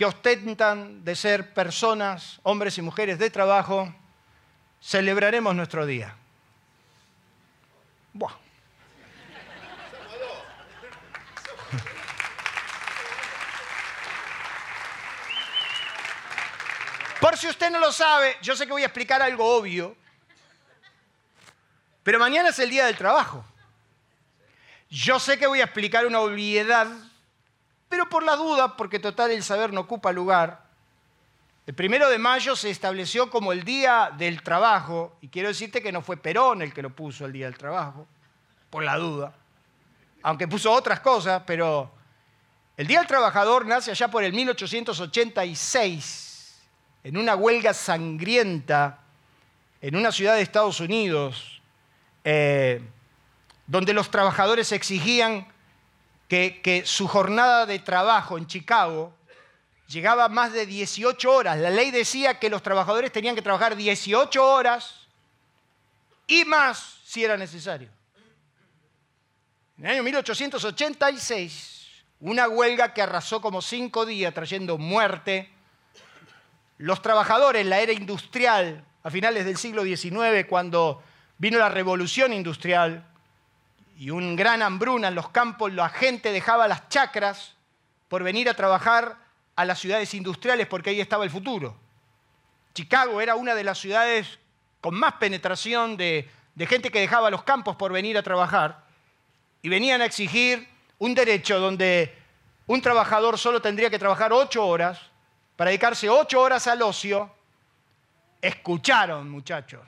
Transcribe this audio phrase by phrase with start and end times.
[0.00, 3.94] que ostentan de ser personas, hombres y mujeres de trabajo,
[4.80, 6.16] celebraremos nuestro día.
[8.14, 8.32] Buah.
[17.20, 19.94] Por si usted no lo sabe, yo sé que voy a explicar algo obvio,
[22.02, 23.44] pero mañana es el día del trabajo.
[24.88, 26.88] Yo sé que voy a explicar una obviedad,
[27.90, 30.62] pero por la duda, porque total el saber no ocupa lugar,
[31.66, 35.92] el primero de mayo se estableció como el día del trabajo, y quiero decirte que
[35.92, 38.06] no fue Perón el que lo puso el día del trabajo,
[38.70, 39.34] por la duda,
[40.22, 41.90] aunque puso otras cosas, pero
[42.76, 46.60] el Día del Trabajador nace allá por el 1886
[47.02, 49.00] en una huelga sangrienta
[49.80, 51.60] en una ciudad de Estados Unidos,
[52.22, 52.80] eh,
[53.66, 55.48] donde los trabajadores exigían
[56.30, 59.12] que, su jornada de trabajo en Chicago
[59.88, 61.58] llegaba a más de 18 horas.
[61.58, 65.08] La ley decía que los trabajadores tenían que trabajar 18 horas
[66.28, 67.88] y más si era necesario.
[69.76, 71.88] En el año 1886,
[72.20, 75.50] una huelga que arrasó como cinco días trayendo muerte,
[76.78, 81.02] los trabajadores la era industrial, a finales del siglo XIX, cuando
[81.38, 83.09] vino la revolución industrial
[84.00, 87.52] y un gran hambruna en los campos, la gente dejaba las chacras
[88.08, 89.18] por venir a trabajar
[89.54, 91.76] a las ciudades industriales porque ahí estaba el futuro.
[92.72, 94.38] Chicago era una de las ciudades
[94.80, 98.86] con más penetración de, de gente que dejaba los campos por venir a trabajar
[99.60, 100.66] y venían a exigir
[100.96, 102.16] un derecho donde
[102.68, 104.98] un trabajador solo tendría que trabajar ocho horas
[105.56, 107.30] para dedicarse ocho horas al ocio,
[108.40, 109.86] escucharon, muchachos.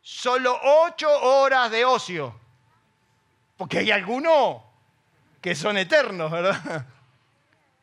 [0.00, 2.40] Solo ocho horas de ocio.
[3.62, 4.60] Porque hay algunos
[5.40, 6.84] que son eternos, ¿verdad?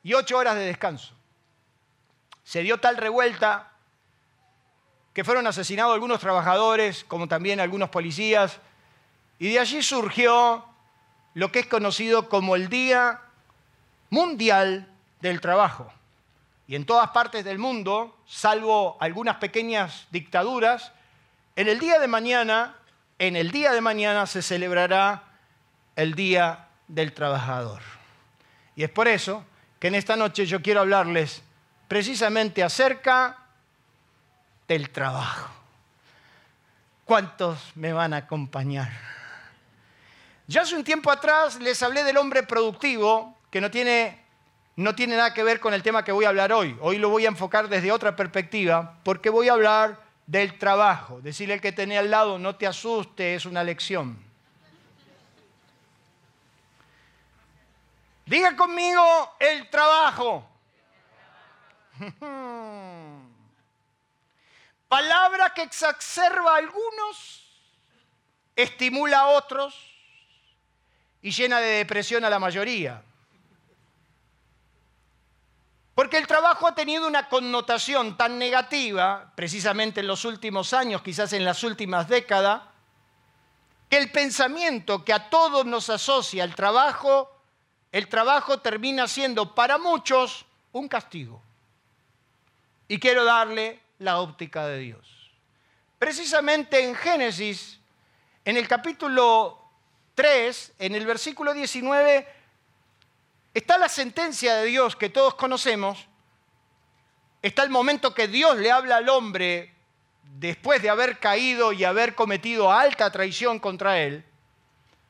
[0.03, 1.13] Y ocho horas de descanso.
[2.43, 3.71] Se dio tal revuelta
[5.13, 8.59] que fueron asesinados algunos trabajadores, como también algunos policías,
[9.39, 10.65] y de allí surgió
[11.33, 13.21] lo que es conocido como el Día
[14.09, 14.85] Mundial
[15.21, 15.89] del Trabajo
[16.67, 20.91] y en todas partes del mundo, salvo algunas pequeñas dictaduras,
[21.55, 22.75] en el día de mañana,
[23.17, 25.28] en el día de mañana se celebrará
[25.99, 27.81] el Día del Trabajador.
[28.73, 29.43] Y es por eso
[29.79, 31.41] que en esta noche yo quiero hablarles
[31.89, 33.37] precisamente acerca
[34.65, 35.49] del trabajo.
[37.03, 38.89] ¿Cuántos me van a acompañar?
[40.47, 44.23] Ya hace un tiempo atrás les hablé del hombre productivo que no tiene
[44.77, 46.77] no tiene nada que ver con el tema que voy a hablar hoy.
[46.79, 51.19] Hoy lo voy a enfocar desde otra perspectiva porque voy a hablar del trabajo.
[51.19, 54.28] Decirle al que tenía al lado, no te asuste, es una lección.
[58.29, 60.47] Diga conmigo el trabajo.
[64.87, 67.43] Palabra que exacerba a algunos,
[68.55, 69.75] estimula a otros
[71.23, 73.01] y llena de depresión a la mayoría.
[75.95, 81.33] Porque el trabajo ha tenido una connotación tan negativa, precisamente en los últimos años, quizás
[81.33, 82.61] en las últimas décadas,
[83.89, 87.38] que el pensamiento que a todos nos asocia al trabajo,
[87.91, 91.41] el trabajo termina siendo para muchos un castigo.
[92.87, 95.31] Y quiero darle la óptica de Dios.
[95.97, 97.79] Precisamente en Génesis,
[98.45, 99.59] en el capítulo
[100.15, 102.39] 3, en el versículo 19,
[103.53, 106.07] Está la sentencia de Dios que todos conocemos.
[107.41, 109.73] Está el momento que Dios le habla al hombre
[110.37, 114.23] después de haber caído y haber cometido alta traición contra él,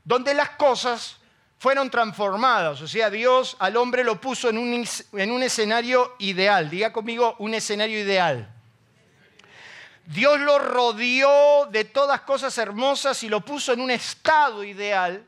[0.04, 1.19] donde las cosas
[1.60, 2.82] fueron transformadas.
[2.82, 6.70] O sea, Dios al hombre lo puso en un, en un escenario ideal.
[6.70, 8.52] Diga conmigo, un escenario ideal.
[10.06, 15.24] Dios lo rodeó de todas cosas hermosas y lo puso en un estado ideal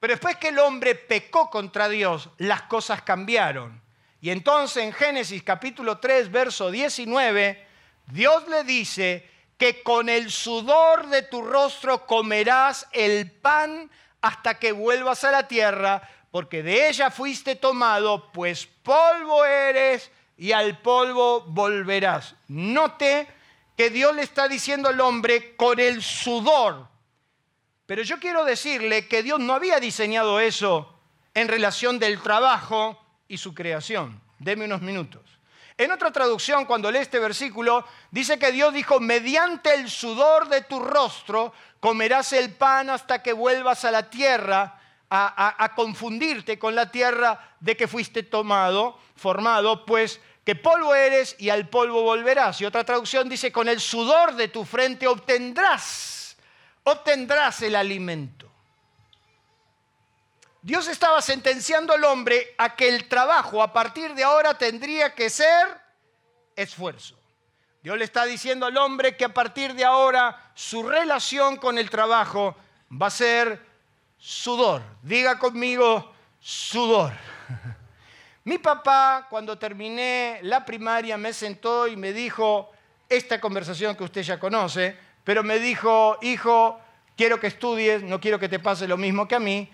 [0.00, 3.82] pero después que el hombre pecó contra Dios, las cosas cambiaron.
[4.22, 7.66] Y entonces en Génesis capítulo 3, verso 19,
[8.06, 9.28] Dios le dice
[9.58, 15.48] que con el sudor de tu rostro comerás el pan hasta que vuelvas a la
[15.48, 22.34] tierra, porque de ella fuiste tomado, pues polvo eres y al polvo volverás.
[22.48, 23.28] Note
[23.76, 26.88] que Dios le está diciendo al hombre con el sudor.
[27.86, 30.94] Pero yo quiero decirle que Dios no había diseñado eso
[31.34, 34.20] en relación del trabajo y su creación.
[34.38, 35.22] Deme unos minutos.
[35.76, 40.60] En otra traducción, cuando lee este versículo, dice que Dios dijo, mediante el sudor de
[40.60, 44.78] tu rostro comerás el pan hasta que vuelvas a la tierra,
[45.10, 51.50] a, confundirte con la tierra de que fuiste tomado, formado, pues que polvo eres y
[51.50, 52.60] al polvo volverás.
[52.60, 56.36] Y otra traducción dice, con el sudor de tu frente obtendrás,
[56.84, 58.48] obtendrás el alimento.
[60.62, 65.30] Dios estaba sentenciando al hombre a que el trabajo a partir de ahora tendría que
[65.30, 65.80] ser
[66.54, 67.19] esfuerzo.
[67.82, 71.88] Dios le está diciendo al hombre que a partir de ahora su relación con el
[71.88, 72.54] trabajo
[72.90, 73.64] va a ser
[74.18, 74.82] sudor.
[75.02, 77.12] Diga conmigo, sudor.
[78.44, 82.70] Mi papá, cuando terminé la primaria, me sentó y me dijo
[83.08, 86.78] esta conversación que usted ya conoce, pero me dijo, hijo,
[87.16, 89.70] quiero que estudies, no quiero que te pase lo mismo que a mí,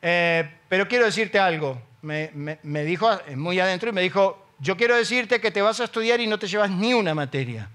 [0.00, 1.80] eh, pero quiero decirte algo.
[2.02, 2.30] Me,
[2.62, 6.20] me dijo muy adentro y me dijo, yo quiero decirte que te vas a estudiar
[6.20, 7.68] y no te llevas ni una materia,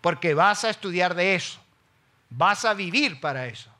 [0.00, 1.60] porque vas a estudiar de eso,
[2.30, 3.70] vas a vivir para eso.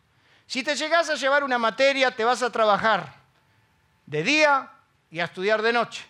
[0.46, 3.14] Si te llegas a llevar una materia, te vas a trabajar
[4.06, 4.70] de día
[5.10, 6.04] y a estudiar de noche.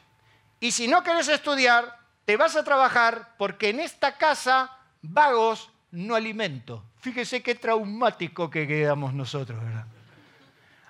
[0.61, 4.71] Y si no quieres estudiar, te vas a trabajar porque en esta casa
[5.03, 6.85] vagos no alimento.
[7.01, 9.87] Fíjese qué traumático que quedamos nosotros, ¿verdad?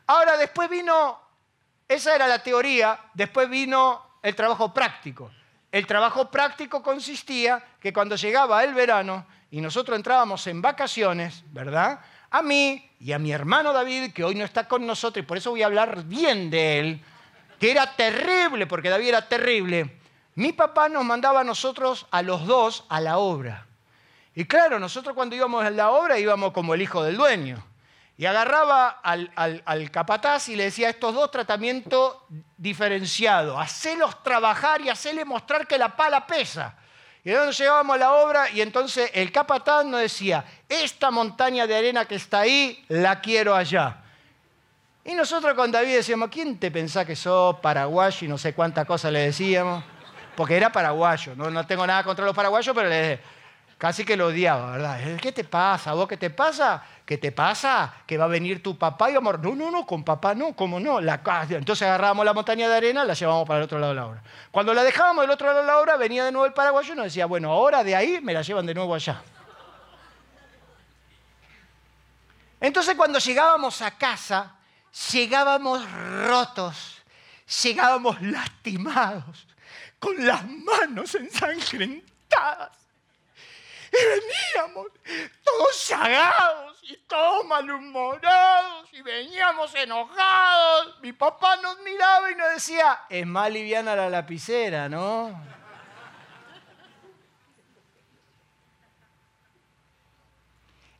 [0.06, 1.18] Ahora, después vino,
[1.88, 5.30] esa era la teoría, después vino el trabajo práctico.
[5.74, 11.98] El trabajo práctico consistía que cuando llegaba el verano y nosotros entrábamos en vacaciones, ¿verdad?
[12.30, 15.36] A mí y a mi hermano David, que hoy no está con nosotros y por
[15.36, 17.04] eso voy a hablar bien de él,
[17.58, 19.98] que era terrible, porque David era terrible,
[20.36, 23.66] mi papá nos mandaba a nosotros, a los dos, a la obra.
[24.36, 27.60] Y claro, nosotros cuando íbamos a la obra íbamos como el hijo del dueño.
[28.16, 32.16] Y agarraba al, capataz y le decía, estos dos tratamientos
[32.56, 36.76] diferenciados, hacelos trabajar y hacerle mostrar que la pala pesa.
[37.24, 41.74] Y entonces llegábamos a la obra y entonces el capataz nos decía, esta montaña de
[41.74, 43.96] arena que está ahí, la quiero allá.
[45.04, 48.24] Y nosotros con David decíamos, ¿quién te pensás que sos paraguayo?
[48.24, 49.82] Y no sé cuántas cosas le decíamos.
[50.36, 53.20] Porque era paraguayo, no, no tengo nada contra los paraguayos, pero le,
[53.78, 55.20] casi que lo odiaba, ¿verdad?
[55.20, 55.92] ¿Qué te pasa?
[55.92, 56.82] ¿Vos qué te pasa?
[57.04, 57.94] ¿Qué te pasa?
[58.06, 59.40] Que va a venir tu papá y amor.
[59.40, 61.00] No, no, no, con papá no, ¿cómo no?
[61.00, 64.06] La, entonces agarrábamos la montaña de arena, la llevábamos para el otro lado de la
[64.06, 64.22] obra.
[64.50, 66.96] Cuando la dejábamos del otro lado de la obra, venía de nuevo el paraguayo y
[66.96, 69.22] nos decía, bueno, ahora de ahí me la llevan de nuevo allá.
[72.60, 74.54] Entonces cuando llegábamos a casa,
[75.12, 75.82] llegábamos
[76.26, 77.02] rotos,
[77.62, 79.46] llegábamos lastimados,
[79.98, 82.83] con las manos ensangrentadas
[83.94, 84.86] y veníamos
[85.42, 91.00] todos llagados y todos malhumorados y veníamos enojados.
[91.00, 95.38] Mi papá nos miraba y nos decía, es más liviana la lapicera, ¿no?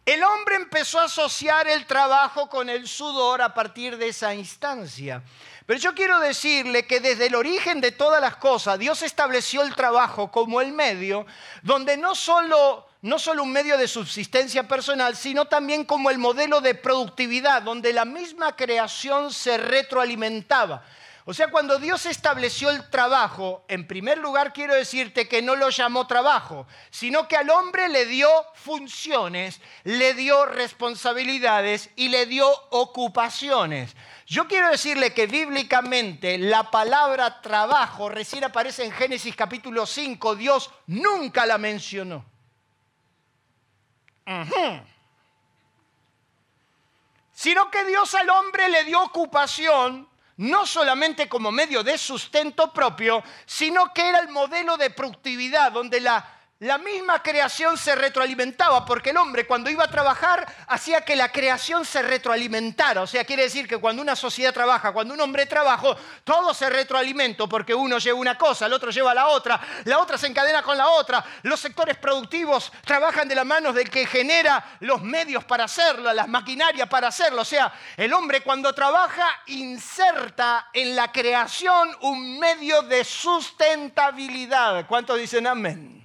[0.05, 5.23] El hombre empezó a asociar el trabajo con el sudor a partir de esa instancia.
[5.65, 9.75] Pero yo quiero decirle que desde el origen de todas las cosas, Dios estableció el
[9.75, 11.25] trabajo como el medio
[11.63, 16.61] donde no solo, no solo un medio de subsistencia personal, sino también como el modelo
[16.61, 20.84] de productividad, donde la misma creación se retroalimentaba.
[21.27, 25.71] O sea, cuando Dios estableció el trabajo, en primer lugar quiero decirte que no lo
[25.71, 32.47] llamó trabajo, sino que al hombre le dio funciones, le dio responsabilidades y le dio
[32.71, 33.97] ocupaciones.
[34.27, 40.71] Yo quiero decirle que bíblicamente la palabra trabajo recién aparece en Génesis capítulo 5, Dios
[40.89, 42.23] nunca la mencionó.
[47.33, 53.22] Sino que Dios al hombre le dio ocupación no solamente como medio de sustento propio,
[53.46, 56.26] sino que era el modelo de productividad donde la
[56.61, 61.32] la misma creación se retroalimentaba, porque el hombre cuando iba a trabajar hacía que la
[61.32, 63.03] creación se retroalimentara.
[63.03, 66.70] O sea, quiere decir que cuando una sociedad trabaja, cuando un hombre trabaja, todo se
[66.70, 70.63] retroalimenta, porque uno lleva una cosa, el otro lleva la otra, la otra se encadena
[70.63, 71.25] con la otra.
[71.43, 76.29] Los sectores productivos trabajan de la mano del que genera los medios para hacerlo, las
[76.29, 77.43] maquinarias para hacerlo.
[77.43, 84.87] O sea, el hombre cuando trabaja inserta en la creación un medio de sustentabilidad.
[84.87, 86.04] ¿Cuántos dicen amén?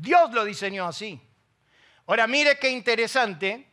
[0.00, 1.20] Dios lo diseñó así.
[2.06, 3.66] Ahora mire qué interesante,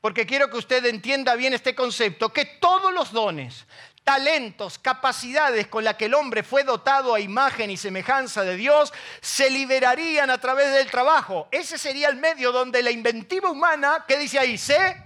[0.00, 3.66] porque quiero que usted entienda bien este concepto, que todos los dones,
[4.04, 8.92] talentos, capacidades con las que el hombre fue dotado a imagen y semejanza de Dios,
[9.20, 11.48] se liberarían a través del trabajo.
[11.50, 14.56] Ese sería el medio donde la inventiva humana, ¿qué dice ahí?
[14.56, 15.02] Se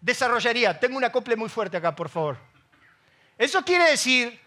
[0.00, 0.80] desarrollaría.
[0.80, 2.38] Tengo un acople muy fuerte acá, por favor.
[3.36, 4.40] Eso quiere decir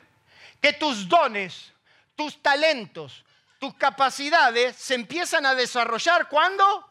[0.59, 1.71] que tus dones,
[2.15, 3.23] tus talentos,
[3.63, 6.89] tus capacidades se empiezan a desarrollar cuando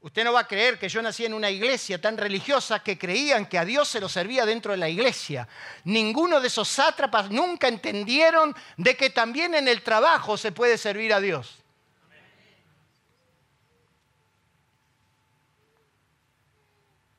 [0.00, 3.46] Usted no va a creer que yo nací en una iglesia tan religiosa que creían
[3.46, 5.46] que a Dios se lo servía dentro de la iglesia.
[5.84, 11.12] Ninguno de esos sátrapas nunca entendieron de que también en el trabajo se puede servir
[11.12, 11.62] a Dios.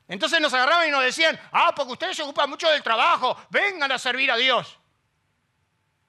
[0.08, 3.92] Entonces nos agarraban y nos decían, ah, porque ustedes se ocupan mucho del trabajo, vengan
[3.92, 4.76] a servir a Dios.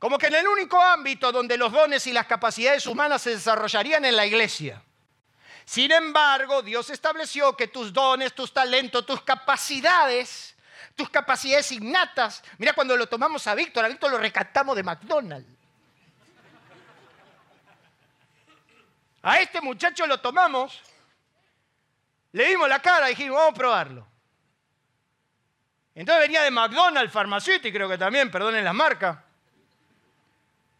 [0.04, 4.04] Como que en el único ámbito donde los dones y las capacidades humanas se desarrollarían
[4.04, 4.84] en la iglesia.
[5.64, 10.58] Sin embargo, Dios estableció que tus dones, tus talentos, tus capacidades,
[10.94, 15.48] tus capacidades innatas, mira cuando lo tomamos a Víctor, a Víctor lo recatamos de McDonald's.
[19.22, 20.82] A este muchacho lo tomamos,
[22.34, 24.08] le dimos la cara y dijimos, vamos a probarlo.
[25.96, 29.28] Entonces venía de McDonald's, Pharmacity, creo que también, perdonen la marca.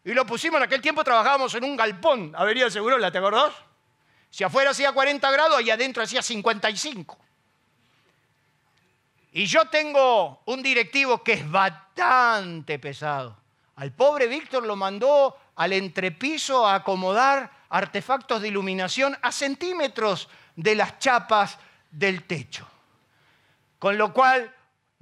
[0.04, 3.52] Y lo pusimos, en aquel tiempo trabajábamos en un galpón, Avería de ¿la ¿te acordás?
[4.30, 7.18] Si afuera hacía 40 grados, y adentro hacía 55.
[9.32, 13.36] Y yo tengo un directivo que es bastante pesado.
[13.76, 20.76] Al pobre Víctor lo mandó al entrepiso a acomodar artefactos de iluminación a centímetros de
[20.76, 21.58] las chapas
[21.90, 22.68] del techo.
[23.80, 24.53] Con lo cual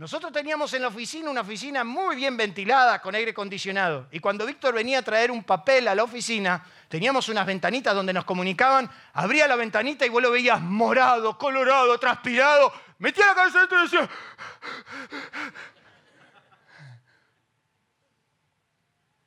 [0.02, 4.08] nosotros teníamos en la oficina una oficina muy bien ventilada con aire acondicionado.
[4.10, 8.12] Y cuando Víctor venía a traer un papel a la oficina, teníamos unas ventanitas donde
[8.12, 13.60] nos comunicaban, abría la ventanita y vos lo veías morado, colorado, transpirado, metía la cabeza
[13.60, 14.10] dentro y decía...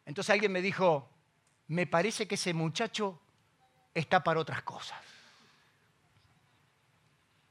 [0.05, 1.09] Entonces alguien me dijo,
[1.67, 3.21] me parece que ese muchacho
[3.93, 4.99] está para otras cosas.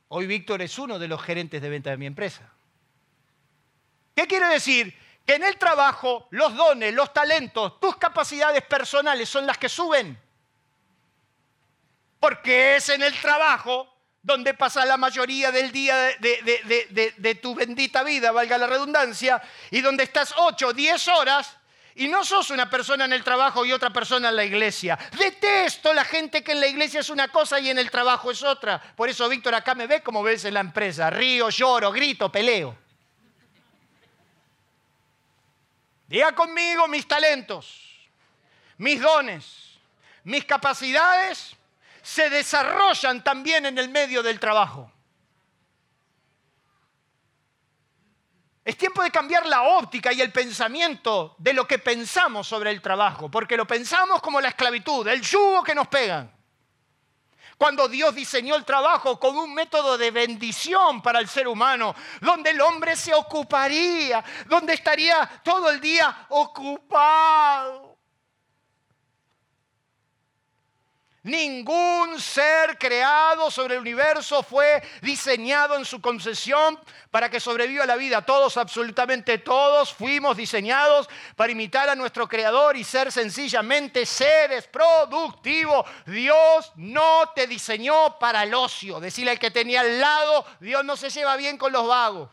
[0.08, 2.53] Hoy Víctor es uno de los gerentes de venta de mi empresa.
[4.14, 4.96] ¿Qué quiere decir?
[5.26, 10.18] Que en el trabajo los dones, los talentos, tus capacidades personales son las que suben.
[12.20, 18.32] Porque es en el trabajo donde pasa la mayoría del día de, tu bendita vida,
[18.32, 21.56] valga la redundancia, y donde estás 8, 10 horas
[21.96, 24.98] y no sos una persona en el trabajo y otra persona en la iglesia.
[25.16, 28.42] Detesto la gente que en la iglesia es una cosa y en el trabajo es
[28.42, 28.80] otra.
[28.96, 31.10] Por eso, Víctor, acá me ve como ves en la empresa.
[31.10, 32.83] Río, lloro, grito, peleo.
[36.06, 38.08] Diga conmigo mis talentos,
[38.78, 39.78] mis dones,
[40.24, 41.56] mis capacidades
[42.02, 44.90] se desarrollan también en el medio del trabajo.
[48.64, 52.80] Es tiempo de cambiar la óptica y el pensamiento de lo que pensamos sobre el
[52.80, 56.32] trabajo, porque lo pensamos como la esclavitud, el yugo que nos pegan.
[57.56, 62.50] Cuando Dios diseñó el trabajo como un método de bendición para el ser humano, donde
[62.50, 67.83] el hombre se ocuparía, donde estaría todo el día ocupado.
[71.24, 76.78] Ningún ser creado sobre el universo fue diseñado en su concesión
[77.10, 78.20] para que sobreviva la vida.
[78.26, 85.86] Todos, absolutamente todos, fuimos diseñados para imitar a nuestro Creador y ser sencillamente seres productivos.
[86.04, 89.00] Dios no te diseñó para el ocio.
[89.00, 92.28] Decirle al que tenía al lado, Dios no se lleva bien con los vagos.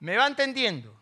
[0.00, 0.95] ¿Me va entendiendo?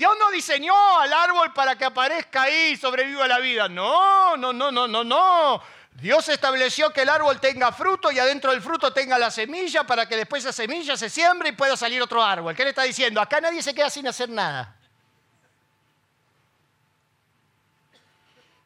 [0.00, 3.68] Dios no diseñó al árbol para que aparezca ahí y sobreviva la vida.
[3.68, 5.62] No, no, no, no, no, no.
[5.92, 10.08] Dios estableció que el árbol tenga fruto y adentro del fruto tenga la semilla para
[10.08, 12.56] que después esa semilla se siembre y pueda salir otro árbol.
[12.56, 13.20] ¿Qué le está diciendo?
[13.20, 14.74] Acá nadie se queda sin hacer nada.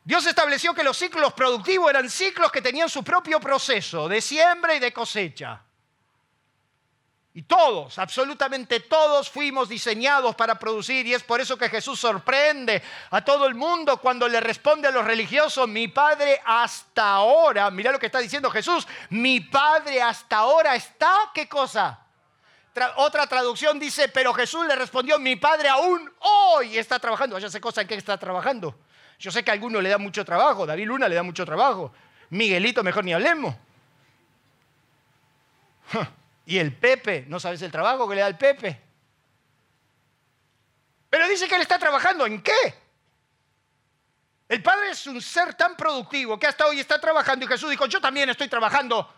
[0.04, 4.76] Dios estableció que los ciclos productivos eran ciclos que tenían su propio proceso de siembra
[4.76, 5.63] y de cosecha.
[7.36, 12.80] Y todos, absolutamente todos fuimos diseñados para producir y es por eso que Jesús sorprende
[13.10, 17.90] a todo el mundo cuando le responde a los religiosos, mi Padre hasta ahora, mira
[17.90, 21.98] lo que está diciendo Jesús, mi Padre hasta ahora está, ¿qué cosa?
[22.96, 27.38] otra traducción dice, pero Jesús le respondió, mi Padre aún hoy está trabajando.
[27.38, 28.76] Ya sé cosa en qué está trabajando.
[29.18, 31.92] Yo sé que a alguno le da mucho trabajo, David Luna le da mucho trabajo,
[32.30, 33.54] Miguelito mejor ni hablemos.
[36.46, 38.80] Y el Pepe, ¿no sabes el trabajo que le da el Pepe?
[41.08, 42.74] Pero dice que él está trabajando en qué?
[44.48, 47.86] El Padre es un ser tan productivo que hasta hoy está trabajando y Jesús dijo,
[47.86, 49.12] yo también estoy trabajando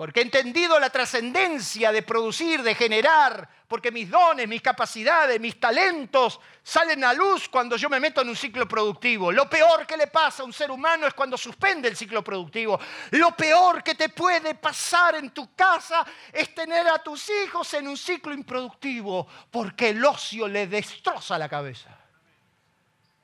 [0.00, 5.60] porque he entendido la trascendencia de producir, de generar, porque mis dones, mis capacidades, mis
[5.60, 9.30] talentos salen a luz cuando yo me meto en un ciclo productivo.
[9.30, 12.80] Lo peor que le pasa a un ser humano es cuando suspende el ciclo productivo.
[13.10, 17.86] Lo peor que te puede pasar en tu casa es tener a tus hijos en
[17.86, 21.94] un ciclo improductivo, porque el ocio le destroza la cabeza.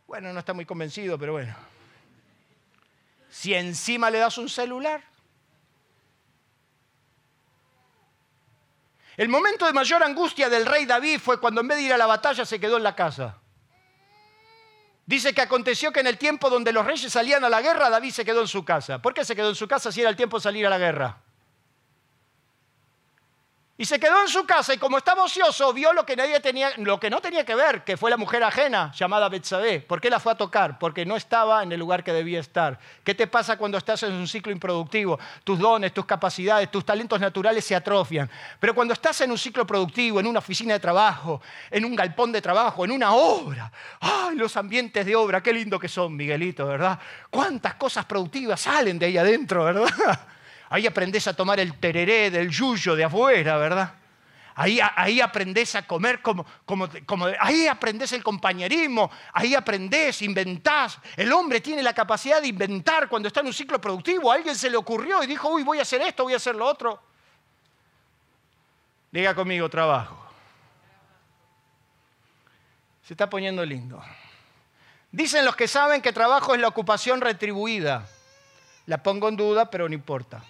[0.07, 1.57] Bueno, no está muy convencido, pero bueno.
[3.31, 5.16] Si encima le das un celular,
[9.17, 11.97] El momento de mayor angustia del rey David fue cuando en vez de ir a
[11.97, 13.39] la batalla se quedó en la casa.
[15.07, 18.11] Dice que aconteció que en el tiempo donde los reyes salían a la guerra, David
[18.11, 19.01] se quedó en su casa.
[19.01, 20.79] ¿Por qué se quedó en su casa si era el tiempo de salir a la
[20.79, 21.23] guerra?
[23.79, 26.71] Y se quedó en su casa y como estaba ocioso, vio lo que, nadie tenía,
[26.79, 29.81] lo que no tenía que ver, que fue la mujer ajena llamada Betsabé.
[29.81, 30.79] ¿Por qué la fue a tocar?
[30.79, 32.79] Porque no estaba en el lugar que debía estar.
[33.05, 35.19] ¿Qué te pasa cuando estás en un ciclo improductivo?
[35.45, 38.31] Tus dones, tus capacidades, tus talentos naturales se atrofian.
[38.59, 42.33] Pero cuando estás en un ciclo productivo, en una oficina de trabajo, en un galpón
[42.33, 45.43] de trabajo, en una obra, ¡ay, los ambientes de obra!
[45.43, 46.99] Qué lindo que son, Miguelito, ¿verdad?
[47.29, 49.87] ¿Cuántas cosas productivas salen de ahí adentro, ¿verdad?
[50.69, 53.95] Ahí aprendes a tomar el tereré del yuyo de afuera, ¿verdad?
[54.59, 60.99] Ahí, ahí aprendes a comer como, como, como, Ahí aprendes el compañerismo, ahí aprendes, inventás.
[61.15, 64.33] El hombre tiene la capacidad de inventar cuando está en un ciclo productivo.
[64.33, 66.55] A alguien se le ocurrió y dijo, uy, voy a hacer esto, voy a hacer
[66.55, 67.03] lo otro.
[69.13, 70.27] Diga conmigo, trabajo.
[73.03, 74.03] Se está poniendo lindo.
[75.13, 78.09] Dicen los que saben que trabajo es la ocupación retribuida.
[78.87, 80.43] La pongo en duda, pero no importa.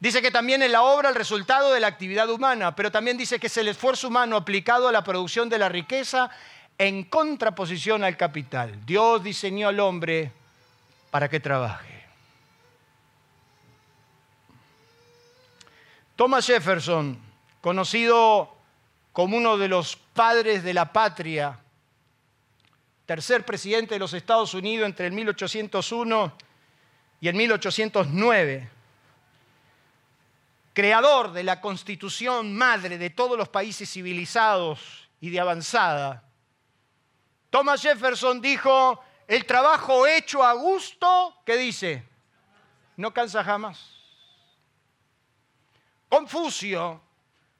[0.00, 3.38] Dice que también es la obra el resultado de la actividad humana, pero también dice
[3.38, 6.30] que es el esfuerzo humano aplicado a la producción de la riqueza
[6.78, 8.86] en contraposición al capital.
[8.86, 10.32] Dios diseñó al hombre
[11.10, 12.02] para que trabaje.
[16.16, 17.18] Thomas Jefferson,
[17.60, 18.56] conocido
[19.12, 21.58] como uno de los padres de la patria,
[23.04, 26.32] tercer presidente de los Estados Unidos entre el 1801
[27.20, 28.79] y el 1809,
[30.80, 36.24] creador de la constitución madre de todos los países civilizados y de avanzada,
[37.50, 42.08] Thomas Jefferson dijo, el trabajo hecho a gusto, ¿qué dice?
[42.96, 43.78] No cansa jamás.
[46.08, 47.02] Confucio,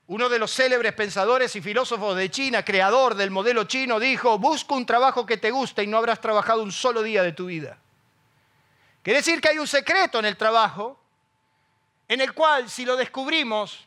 [0.06, 4.74] uno de los célebres pensadores y filósofos de China, creador del modelo chino, dijo, busca
[4.74, 7.76] un trabajo que te guste y no habrás trabajado un solo día de tu vida.
[9.02, 10.98] Quiere decir que hay un secreto en el trabajo
[12.11, 13.87] en el cual si lo descubrimos,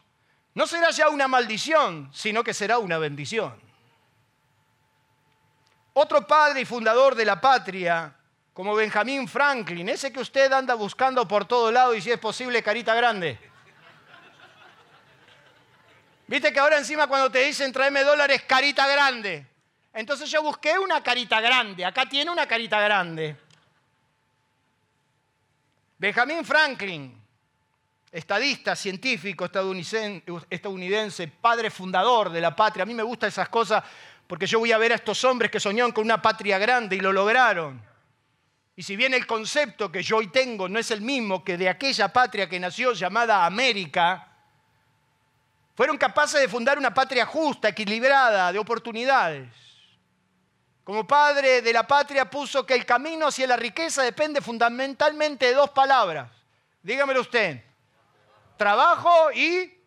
[0.54, 3.54] no será ya una maldición, sino que será una bendición.
[5.92, 8.16] Otro padre y fundador de la patria,
[8.54, 12.64] como Benjamín Franklin, ese que usted anda buscando por todo lado y si es posible
[12.64, 13.38] carita grande.
[16.26, 19.46] Viste que ahora encima cuando te dicen tráeme dólares, carita grande.
[19.92, 23.36] Entonces yo busqué una carita grande, acá tiene una carita grande.
[25.98, 27.23] Benjamín Franklin,
[28.14, 32.84] estadista, científico estadounidense, padre fundador de la patria.
[32.84, 33.84] A mí me gustan esas cosas
[34.28, 37.00] porque yo voy a ver a estos hombres que soñaron con una patria grande y
[37.00, 37.82] lo lograron.
[38.76, 41.68] Y si bien el concepto que yo hoy tengo no es el mismo que de
[41.68, 44.28] aquella patria que nació llamada América,
[45.76, 49.50] fueron capaces de fundar una patria justa, equilibrada, de oportunidades.
[50.84, 55.54] Como padre de la patria puso que el camino hacia la riqueza depende fundamentalmente de
[55.54, 56.30] dos palabras.
[56.84, 57.73] Dígamelo usted
[58.58, 59.80] trabajo y...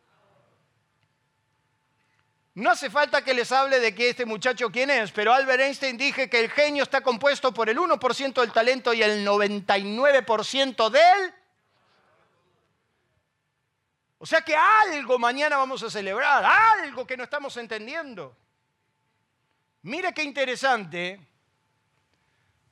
[2.55, 5.99] No hace falta que les hable de que este muchacho quién es, pero Albert Einstein
[5.99, 11.35] dije que el genio está compuesto por el 1% del talento y el 99% del...
[14.19, 18.35] O sea que algo mañana vamos a celebrar, algo que no estamos entendiendo.
[19.83, 21.21] Mire qué interesante,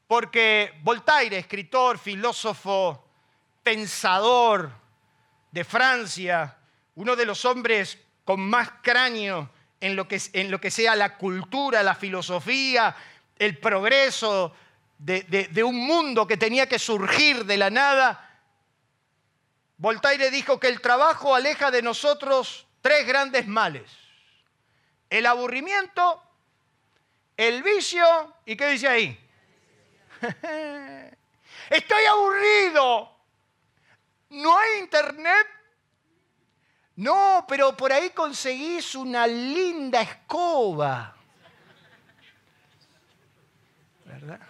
[0.06, 3.06] porque Voltaire, escritor, filósofo,
[3.62, 4.83] pensador,
[5.54, 6.56] de Francia,
[6.96, 12.96] uno de los hombres con más cráneo en lo que, sea la cultura, la filosofía,
[13.38, 14.52] el progreso
[14.98, 18.40] de un mundo que tenía que surgir de la nada,
[19.76, 23.88] Voltaire dijo que el trabajo aleja de nosotros tres grandes males.
[25.08, 26.20] El aburrimiento,
[27.36, 28.04] el vicio
[28.44, 29.20] y ¿qué dice ahí?
[31.70, 33.14] Estoy aburrido.
[34.34, 35.43] ¿No hay internet?
[36.96, 41.16] No, pero por ahí conseguís una linda escoba.
[44.04, 44.40] ¿Verdad?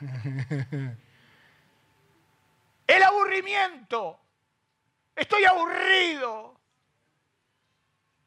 [2.86, 4.20] El aburrimiento.
[5.16, 6.54] Estoy aburrido.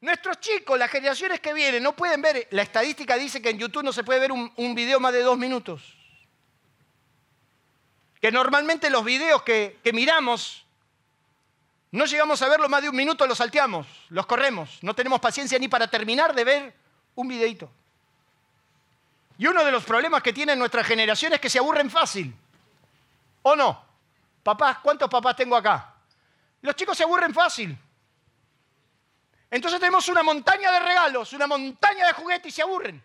[0.00, 3.82] Nuestros chicos, las generaciones que vienen, no pueden ver, la estadística dice que en YouTube
[3.82, 5.96] no se puede ver un, video más de dos minutos.
[8.20, 10.66] Que normalmente los videos que, miramos,
[11.90, 14.78] no llegamos a verlo más de un minuto, los salteamos, los corremos.
[14.82, 16.74] No tenemos paciencia ni para terminar de ver
[17.14, 17.70] un videito.
[19.38, 22.34] Y uno de los problemas que tiene nuestra generación es que se aburren fácil.
[23.42, 23.84] ¿O no?
[24.42, 25.94] Papás, ¿cuántos papás tengo acá?
[26.60, 27.78] Los chicos se aburren fácil.
[29.50, 33.02] Entonces tenemos una montaña de regalos, una montaña de juguetes y se aburren.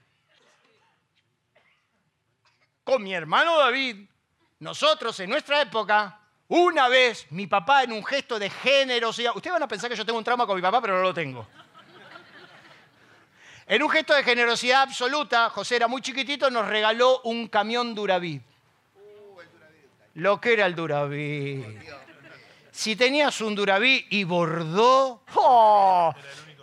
[2.83, 4.05] Con mi hermano David,
[4.59, 6.19] nosotros en nuestra época,
[6.55, 10.05] una vez mi papá en un gesto de generosidad, ustedes van a pensar que yo
[10.05, 11.47] tengo un trauma con mi papá, pero no lo tengo.
[13.65, 18.41] En un gesto de generosidad absoluta, José era muy chiquitito, nos regaló un camión Duravid.
[20.13, 21.65] Lo que era el Duravid.
[22.71, 26.13] Si tenías un Duraví y bordó, ¡oh!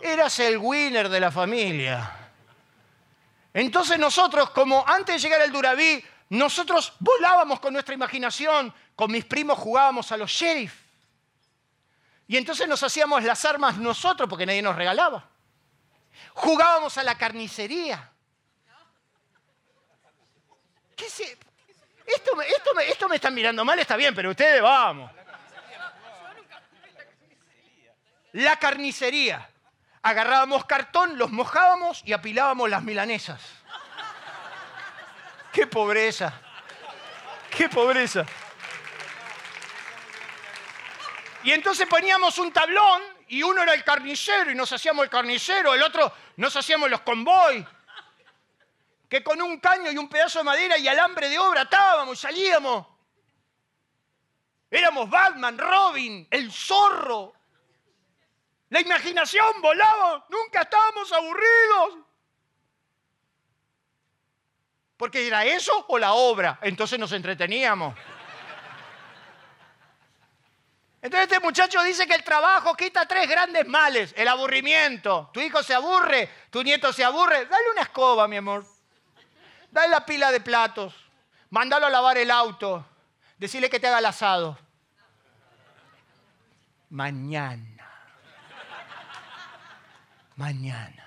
[0.01, 2.17] eras el winner de la familia.
[3.53, 9.25] Entonces nosotros, como antes de llegar al Duraví, nosotros volábamos con nuestra imaginación, con mis
[9.25, 10.73] primos jugábamos a los sheriff.
[12.25, 15.27] Y entonces nos hacíamos las armas nosotros porque nadie nos regalaba.
[16.33, 18.09] Jugábamos a la carnicería.
[20.95, 21.37] ¿Qué se...
[22.05, 25.11] esto, esto, esto me están mirando mal, está bien, pero ustedes vamos.
[28.31, 29.49] La carnicería.
[30.01, 33.41] Agarrábamos cartón, los mojábamos y apilábamos las milanesas.
[35.51, 36.33] ¡Qué pobreza!
[37.55, 38.25] ¡Qué pobreza!
[41.43, 45.73] Y entonces poníamos un tablón y uno era el carnicero y nos hacíamos el carnicero,
[45.73, 47.65] el otro nos hacíamos los convoy.
[49.09, 52.21] Que con un caño y un pedazo de madera y alambre de obra atábamos y
[52.21, 52.87] salíamos.
[54.69, 57.33] Éramos Batman, Robin, el zorro,
[58.71, 62.05] la imaginación volaba, nunca estábamos aburridos.
[65.01, 67.95] Porque era eso o la obra, entonces nos entreteníamos.
[71.01, 74.13] Entonces este muchacho dice que el trabajo quita tres grandes males.
[74.15, 75.31] El aburrimiento.
[75.33, 77.47] Tu hijo se aburre, tu nieto se aburre.
[77.47, 78.63] Dale una escoba, mi amor.
[79.71, 80.93] Dale la pila de platos.
[81.49, 82.85] Mándalo a lavar el auto.
[83.39, 84.55] Decirle que te haga el asado.
[86.91, 87.71] Mañana
[90.35, 91.00] mañana.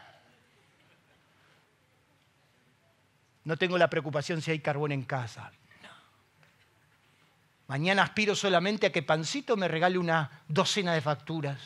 [3.45, 5.53] No tengo la preocupación si hay carbón en casa.
[5.83, 5.91] No.
[7.69, 11.59] Mañana aspiro solamente a que Pancito me regale una docena de facturas.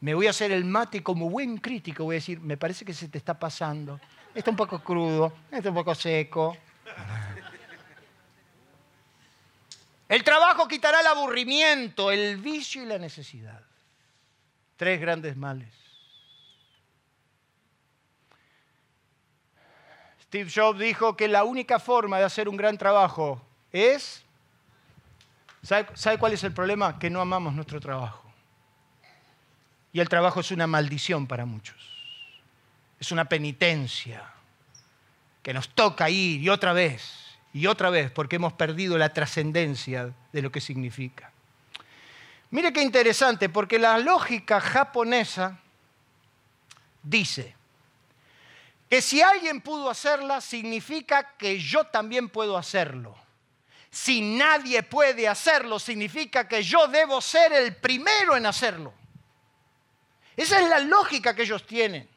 [0.00, 2.04] Me voy a hacer el mate como buen crítico.
[2.04, 4.00] Voy a decir, me parece que se te está pasando.
[4.34, 6.56] Está un poco crudo, está un poco seco.
[10.08, 13.60] El trabajo quitará el aburrimiento, el vicio y la necesidad.
[14.76, 15.87] Tres grandes males.
[20.28, 23.40] Steve Jobs dijo que la única forma de hacer un gran trabajo
[23.72, 24.22] es...
[25.62, 26.98] ¿Sabe, cuál es el problema?
[26.98, 28.30] Que no amamos nuestro trabajo.
[29.92, 31.76] Y el trabajo es una maldición para muchos.
[33.00, 34.22] Es una penitencia
[35.42, 40.12] que nos toca ir y otra vez y otra vez porque hemos perdido la trascendencia
[40.32, 41.32] de lo que significa.
[42.50, 45.58] Mire qué interesante, porque la lógica japonesa
[47.02, 47.57] dice,
[48.88, 53.16] que si alguien pudo hacerla, significa que yo también puedo hacerlo.
[53.90, 58.92] Si nadie puede hacerlo, significa que yo debo ser el primero en hacerlo.
[60.36, 62.08] Esa es la lógica que ellos tienen.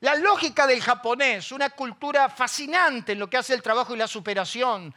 [0.00, 4.08] La lógica del japonés, una cultura fascinante en lo que hace el trabajo y la
[4.08, 4.94] superación.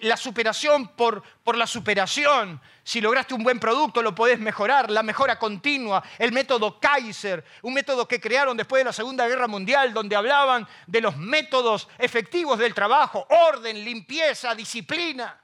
[0.00, 2.60] la superación por, por la superación.
[2.82, 4.90] Si lograste un buen producto, lo podés mejorar.
[4.90, 6.02] La mejora continua.
[6.18, 10.66] El método Kaiser, un método que crearon después de la Segunda Guerra Mundial, donde hablaban
[10.88, 15.40] de los métodos efectivos del trabajo: orden, limpieza, disciplina,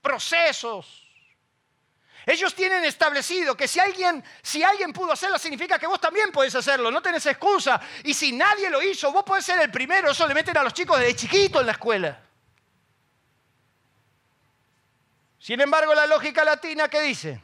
[0.00, 1.01] procesos.
[2.24, 6.54] Ellos tienen establecido que si alguien, si alguien pudo hacerlo, significa que vos también podés
[6.54, 7.80] hacerlo, no tenés excusa.
[8.04, 10.10] Y si nadie lo hizo, vos podés ser el primero.
[10.10, 12.20] Eso le meten a los chicos desde chiquito en la escuela.
[15.38, 17.42] Sin embargo, la lógica latina, ¿qué dice?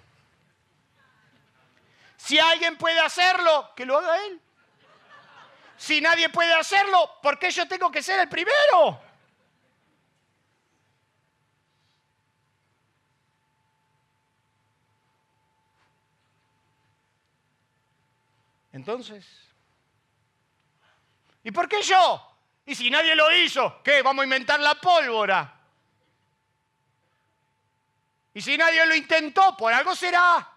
[2.17, 4.41] Si alguien puede hacerlo, que lo haga él.
[5.77, 9.08] Si nadie puede hacerlo, ¿por qué yo tengo que ser el primero?
[18.79, 19.27] Entonces,
[21.43, 22.25] ¿y por qué yo?
[22.65, 24.03] Y si nadie lo hizo, ¿qué?
[24.03, 25.53] ¿Vamos a inventar la pólvora?
[28.35, 30.49] Y si nadie lo intentó, por algo será.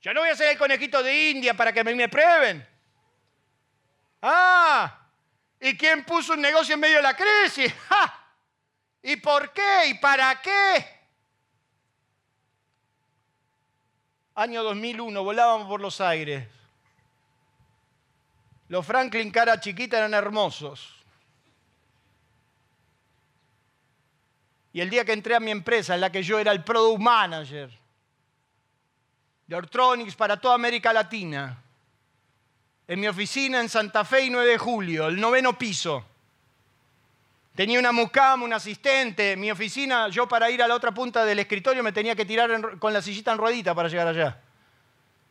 [0.00, 2.64] Yo no voy a ser el conejito de India para que me, prueben.
[4.22, 5.08] Ah,
[5.58, 7.74] ¿y quién puso un negocio en medio de la crisis?
[9.02, 9.88] ¿Y por qué?
[9.88, 11.00] ¿Y para qué?
[14.36, 16.55] Año 2001, volábamos por los aires.
[18.68, 20.92] Los Franklin cara chiquita eran hermosos.
[24.72, 27.00] Y el día que entré a mi empresa, en la que yo era el product
[27.00, 27.70] manager
[29.46, 31.62] de Ortronics para toda América Latina,
[32.88, 36.04] en mi oficina en Santa Fe y 9 de julio, el noveno piso,
[37.54, 41.38] tenía una mucama, un asistente, mi oficina, yo para ir a la otra punta del
[41.38, 44.42] escritorio me tenía que tirar con la sillita en ruedita para llegar allá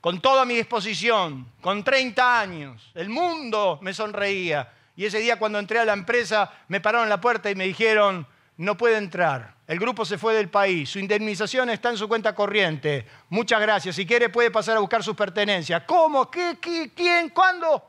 [0.06, 2.92] con toda mi disposición, con 30 años.
[2.94, 4.72] El mundo me sonreía.
[4.96, 8.28] Y ese día cuando entré a la empresa me pararon la puerta y me dijeron,
[8.58, 9.56] no puede entrar.
[9.66, 10.92] El grupo se fue del país.
[10.92, 13.08] Su indemnización está en su cuenta corriente.
[13.30, 13.96] Muchas gracias.
[13.96, 15.82] Si quiere puede pasar a buscar sus pertenencias.
[15.88, 16.30] ¿Cómo?
[16.30, 16.60] ¿Qué?
[16.94, 17.30] ¿Quién?
[17.30, 17.84] ¿Cuándo?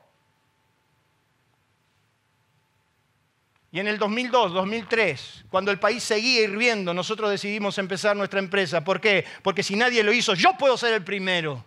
[3.71, 8.83] Y en el 2002, 2003, cuando el país seguía hirviendo, nosotros decidimos empezar nuestra empresa.
[8.83, 9.27] ¿Por qué?
[9.43, 11.63] Porque si nadie lo hizo, yo puedo ser el primero.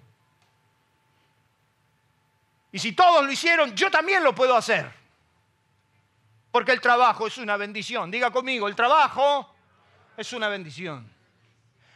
[2.72, 4.92] Y si todos lo hicieron, yo también lo puedo hacer.
[6.52, 8.12] Porque el trabajo es una bendición.
[8.12, 9.56] Diga conmigo, el trabajo
[10.18, 11.10] es una bendición.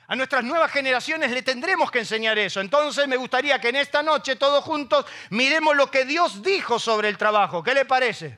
[0.07, 2.59] A nuestras nuevas generaciones le tendremos que enseñar eso.
[2.59, 7.09] Entonces me gustaría que en esta noche todos juntos miremos lo que Dios dijo sobre
[7.09, 7.63] el trabajo.
[7.63, 8.38] ¿Qué le parece?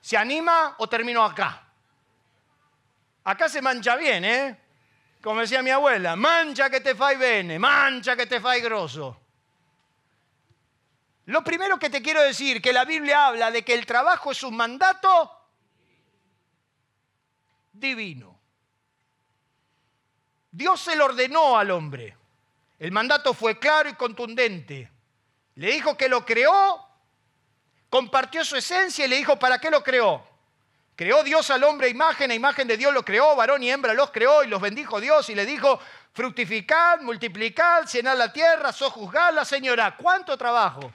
[0.00, 1.62] ¿Se anima o termino acá?
[3.24, 4.60] Acá se mancha bien, ¿eh?
[5.22, 9.23] Como decía mi abuela, mancha que te fai bene, mancha que te fai grosso.
[11.26, 14.42] Lo primero que te quiero decir, que la Biblia habla de que el trabajo es
[14.42, 15.30] un mandato
[17.72, 18.38] divino.
[20.50, 22.16] Dios se lo ordenó al hombre.
[22.78, 24.90] El mandato fue claro y contundente.
[25.54, 26.86] Le dijo que lo creó,
[27.88, 30.26] compartió su esencia y le dijo para qué lo creó.
[30.96, 34.10] Creó Dios al hombre imagen, a imagen de Dios lo creó, varón y hembra los
[34.10, 35.80] creó y los bendijo Dios y le dijo,
[36.12, 39.96] fructificad, multiplicad, llenad la tierra, sojuzgadla, señora.
[39.96, 40.92] ¿Cuánto trabajo?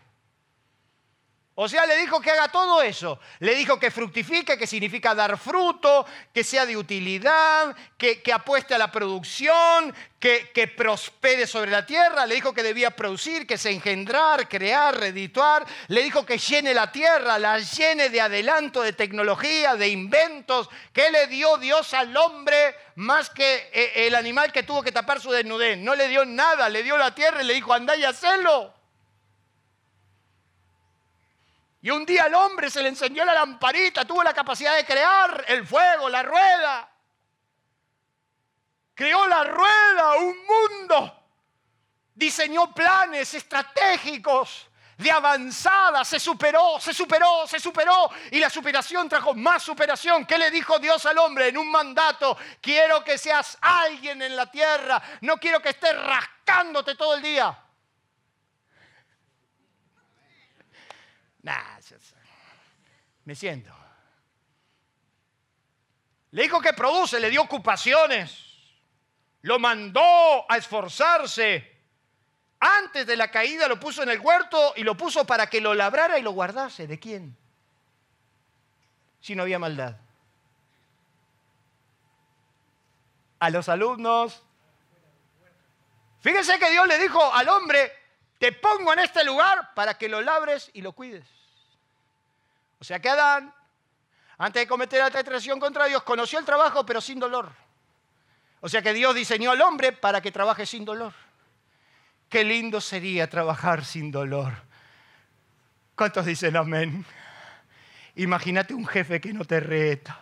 [1.62, 3.20] O sea, le dijo que haga todo eso.
[3.40, 8.78] Le dijo que fructifique, que significa dar fruto, que sea de utilidad, que, apueste a
[8.78, 12.26] la producción, que, que, prospere sobre la tierra.
[12.26, 15.66] Le dijo que debía producir, que se engendrar, crear, redituar.
[15.90, 20.70] Le dijo que llene la tierra, la llene de adelanto, de tecnología, de inventos.
[20.94, 25.20] ¿Qué le dio Dios al hombre más que eh, el animal que tuvo que tapar
[25.20, 25.78] su desnudez?
[25.78, 28.79] No le dio nada, le dio la tierra y le dijo, anda y hacelo.
[31.82, 35.46] Y un día al hombre se le encendió la lamparita, tuvo la capacidad de crear
[35.48, 36.90] el fuego, la rueda.
[38.94, 41.16] Creó la rueda, un mundo.
[42.14, 48.10] Diseñó planes estratégicos de avanzada, se superó, se superó, se superó.
[48.32, 50.26] Y la superación trajo más superación.
[50.26, 52.38] ¿Qué le dijo Dios al hombre en un mandato?
[52.60, 55.02] Quiero que seas alguien en la tierra.
[55.22, 57.58] No quiero que estés rascándote todo el día.
[63.26, 63.74] Me siento.
[66.32, 68.46] Le dijo que produce, le dio ocupaciones,
[69.42, 71.78] lo mandó a esforzarse.
[72.60, 75.74] Antes de la caída lo puso en el huerto y lo puso para que lo
[75.74, 76.88] labrara y lo guardase.
[76.88, 77.38] ¿De quién?
[79.22, 79.98] Si no había maldad.
[83.40, 84.44] A los alumnos.
[86.20, 87.99] Fíjense que Dios le dijo al hombre,
[88.40, 91.28] te pongo en este lugar para que lo labres y lo cuides.
[92.80, 93.54] O sea que Adán,
[94.38, 97.52] antes de cometer la traición contra Dios, conoció el trabajo pero sin dolor.
[98.62, 101.14] O sea que Dios diseñó al hombre para que trabaje sin dolor.
[102.30, 104.54] Qué lindo sería trabajar sin dolor.
[105.96, 107.06] ¿Cuántos dicen amén?
[108.16, 110.18] Imagínate un jefe que no te reta.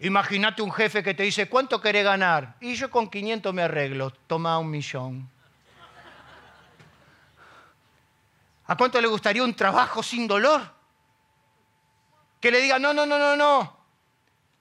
[0.00, 2.54] Imagínate un jefe que te dice, ¿cuánto querés ganar?
[2.60, 5.28] Y yo con 500 me arreglo, toma un millón.
[8.68, 10.74] ¿A cuánto le gustaría un trabajo sin dolor?
[12.38, 13.78] Que le diga, no, no, no, no, no.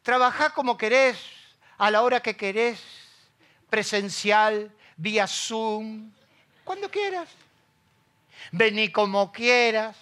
[0.01, 1.19] Trabaja como querés,
[1.77, 2.81] a la hora que querés,
[3.69, 6.09] presencial, vía Zoom,
[6.63, 7.27] cuando quieras.
[8.53, 9.97] Vení como quieras.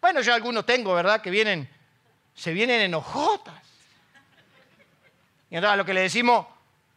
[0.00, 1.22] Bueno, yo algunos tengo, ¿verdad?
[1.22, 1.70] Que vienen,
[2.34, 3.62] se vienen enojotas.
[5.48, 6.46] Y entonces a lo que le decimos,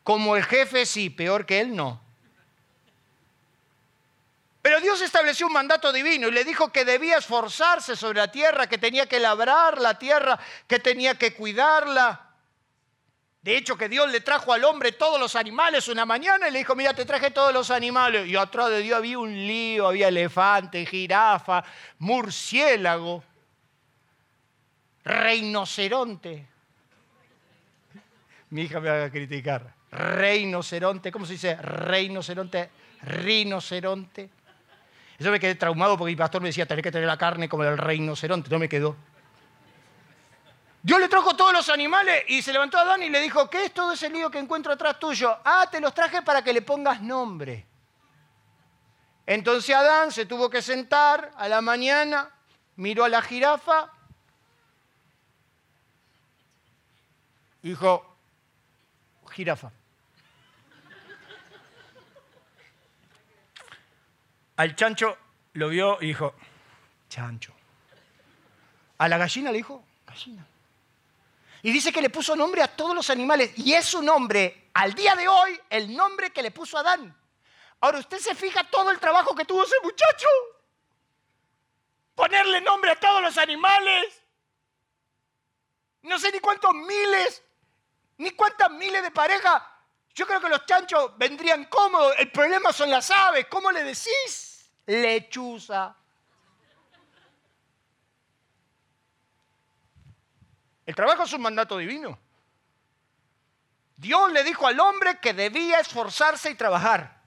[0.04, 2.02] como el jefe sí, peor que él no.
[4.66, 8.66] Pero Dios estableció un mandato divino y le dijo que debía esforzarse sobre la tierra,
[8.66, 12.32] que tenía que labrar la tierra, que tenía que cuidarla.
[13.44, 16.58] De hecho, que Dios le trajo al hombre todos los animales una mañana y le
[16.58, 18.28] dijo, mira, te traje todos los animales.
[18.28, 21.64] Y atrás de Dios había un lío, había elefante, jirafa,
[22.00, 23.24] murciélago,
[25.04, 26.48] rinoceronte.
[28.50, 29.76] Mi hija me va a criticar.
[29.92, 31.56] Rinoceronte, ¿cómo se dice?
[31.56, 32.72] Rinoceronte,
[33.04, 34.32] rinoceronte.
[35.18, 37.64] Eso me quedé traumado porque mi pastor me decía, tenés que tener la carne como
[37.64, 38.50] el rinoceronte.
[38.50, 38.96] No me quedó.
[40.84, 43.66] Dios le trajo todos los animales y se levantó a Adán y le dijo, ¿qué
[43.66, 45.36] es todo ese lío que encuentro atrás tuyo?
[45.44, 47.66] Ah, te los traje para que le pongas nombre.
[49.26, 52.30] Entonces Adán se tuvo que sentar a la mañana,
[52.76, 53.92] miró a la jirafa,
[57.64, 58.16] dijo,
[59.32, 59.72] jirafa.
[64.58, 65.18] Al chancho
[65.54, 66.34] lo vio y dijo,
[67.10, 67.54] chancho.
[68.98, 70.46] A la gallina le dijo, gallina.
[71.62, 73.52] Y dice que le puso nombre a todos los animales.
[73.58, 77.16] Y es su nombre, al día de hoy, el nombre que le puso Adán.
[77.82, 80.28] Ahora, usted se fija todo el trabajo que tuvo ese muchacho.
[82.14, 84.22] Ponerle nombre a todos los animales.
[86.04, 87.42] No sé ni cuántos miles,
[88.18, 89.64] ni cuántas miles de parejas.
[90.14, 92.14] Yo creo que los chanchos vendrían cómodos.
[92.20, 93.48] El problema son las aves.
[93.50, 94.45] ¿Cómo le decís?
[94.88, 95.96] Lechuza,
[100.86, 102.20] El trabajo es un mandato divino.
[103.98, 107.22] Dios le dijo al hombre que debía esforzarse y trabajar.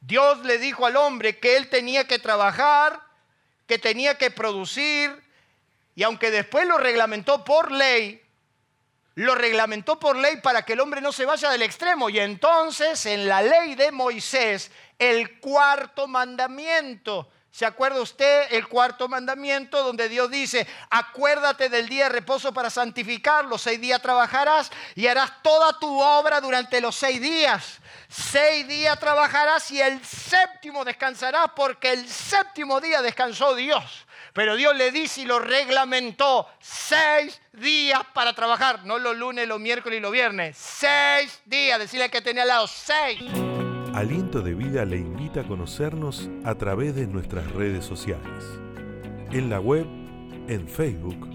[0.00, 3.02] Dios le dijo al hombre que él tenía que trabajar,
[3.66, 5.24] que tenía que producir,
[5.94, 8.22] y aunque después lo reglamentó por ley,
[9.16, 12.08] lo reglamentó por ley para que el hombre no se vaya del extremo.
[12.08, 19.08] Y entonces en la ley de Moisés, el cuarto mandamiento ¿Se acuerda usted el cuarto
[19.08, 25.06] mandamiento donde Dios dice, acuérdate del día de reposo para santificarlo, seis días trabajarás y
[25.06, 27.78] harás toda tu obra durante los seis días.
[28.10, 34.05] Seis días trabajarás y el séptimo descansarás porque el séptimo día descansó Dios.
[34.36, 39.58] Pero Dios le dice y lo reglamentó seis días para trabajar, no los lunes, los
[39.58, 40.58] miércoles y los viernes.
[40.58, 43.18] Seis días, decirle que tenía al lado seis.
[43.94, 48.44] Aliento de Vida le invita a conocernos a través de nuestras redes sociales.
[49.32, 49.86] En la web,
[50.48, 51.30] en Facebook,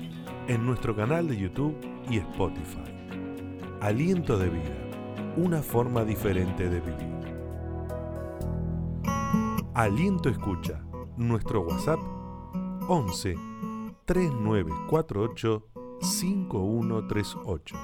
[0.47, 1.75] en nuestro canal de YouTube
[2.07, 2.83] y Spotify.
[3.81, 4.77] Aliento de Vida,
[5.37, 7.11] una forma diferente de vivir.
[9.73, 10.83] Aliento Escucha,
[11.17, 12.20] nuestro WhatsApp
[12.87, 13.35] 11
[14.05, 15.63] 3948
[16.01, 17.75] 5138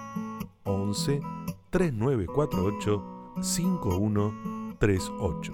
[0.63, 1.21] 11
[1.69, 5.53] 3948 5138 38.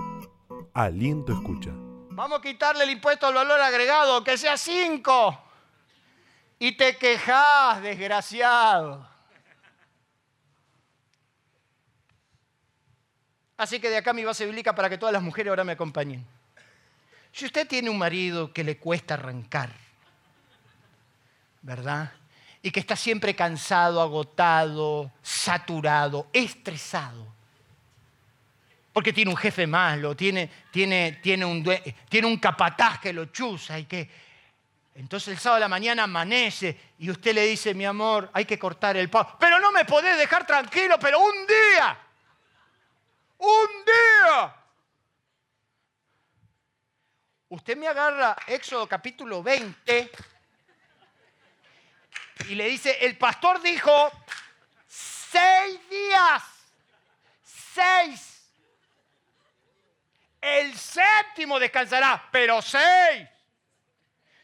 [0.73, 1.71] Aliento escucha.
[2.09, 5.39] Vamos a quitarle el impuesto al valor agregado, que sea 5.
[6.59, 9.07] Y te quejas, desgraciado.
[13.57, 16.25] Así que de acá mi base bíblica para que todas las mujeres ahora me acompañen.
[17.33, 19.71] Si usted tiene un marido que le cuesta arrancar,
[21.61, 22.13] ¿verdad?
[22.61, 27.33] Y que está siempre cansado, agotado, saturado, estresado
[28.93, 31.67] porque tiene un jefe malo, tiene, tiene, tiene, un,
[32.07, 34.07] tiene un capataz que lo chuza y que...
[34.95, 38.59] Entonces el sábado de la mañana amanece y usted le dice, mi amor, hay que
[38.59, 39.35] cortar el pavo.
[39.39, 41.97] Pero no me podés dejar tranquilo, pero un día,
[43.39, 44.55] un día.
[47.53, 50.11] Usted me agarra Éxodo capítulo 20
[52.49, 54.11] y le dice, el pastor dijo,
[54.87, 56.41] seis días,
[57.43, 58.43] seis
[60.41, 63.29] el séptimo descansará, pero seis.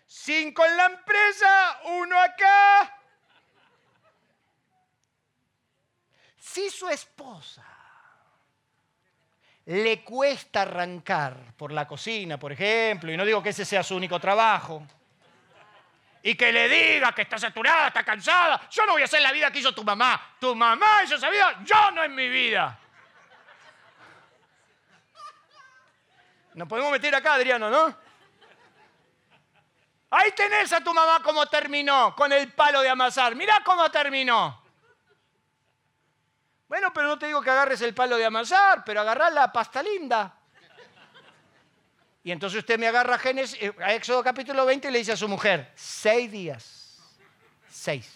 [0.06, 2.96] Cinco en la empresa, uno acá.
[6.38, 7.79] Si su esposa
[9.70, 13.96] le cuesta arrancar por la cocina, por ejemplo, y no digo que ese sea su
[13.96, 14.82] único trabajo,
[16.24, 19.32] y que le diga que está saturada, está cansada, yo no voy a hacer la
[19.32, 20.36] vida que hizo tu mamá.
[20.40, 22.80] Tu mamá hizo esa vida, yo no en mi vida.
[26.56, 27.96] Nos podemos meter acá, Adriano, ¿no?
[30.10, 33.36] Ahí tenés a tu mamá cómo terminó con el palo de amasar.
[33.36, 34.64] Mirá cómo terminó.
[36.70, 39.82] Bueno, pero no te digo que agarres el palo de amasar, pero agarrás la pasta
[39.82, 40.36] linda.
[42.24, 45.14] Y entonces usted me agarra a, Génesis, eh, a Éxodo capítulo 20 y le dice
[45.14, 47.02] a su mujer, seis días.
[47.68, 48.16] Seis.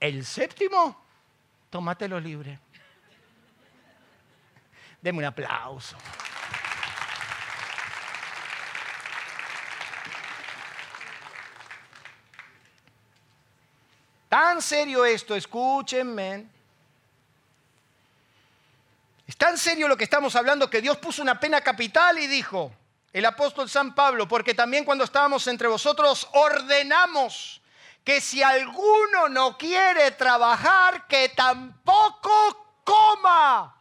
[0.00, 1.00] El séptimo,
[1.70, 2.58] tómatelo libre.
[5.00, 5.96] Deme un aplauso.
[14.32, 16.46] Tan serio esto, escúchenme.
[19.26, 22.72] Es tan serio lo que estamos hablando que Dios puso una pena capital y dijo,
[23.12, 27.60] el apóstol San Pablo, porque también cuando estábamos entre vosotros ordenamos
[28.02, 33.76] que si alguno no quiere trabajar, que tampoco coma.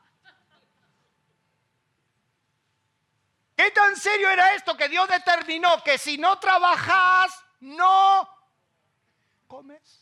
[3.56, 8.28] ¿Qué tan serio era esto que Dios determinó que si no trabajas, no
[9.48, 10.01] comes?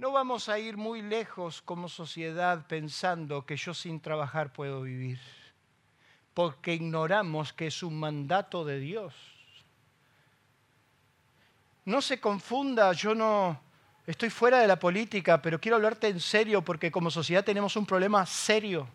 [0.00, 5.20] No vamos a ir muy lejos como sociedad pensando que yo sin trabajar puedo vivir,
[6.32, 9.12] porque ignoramos que es un mandato de Dios.
[11.84, 13.60] No se confunda, yo no
[14.06, 17.84] estoy fuera de la política, pero quiero hablarte en serio porque como sociedad tenemos un
[17.84, 18.88] problema serio,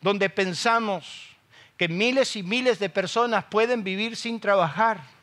[0.00, 1.36] donde pensamos
[1.76, 5.15] que miles y miles de personas pueden vivir sin trabajar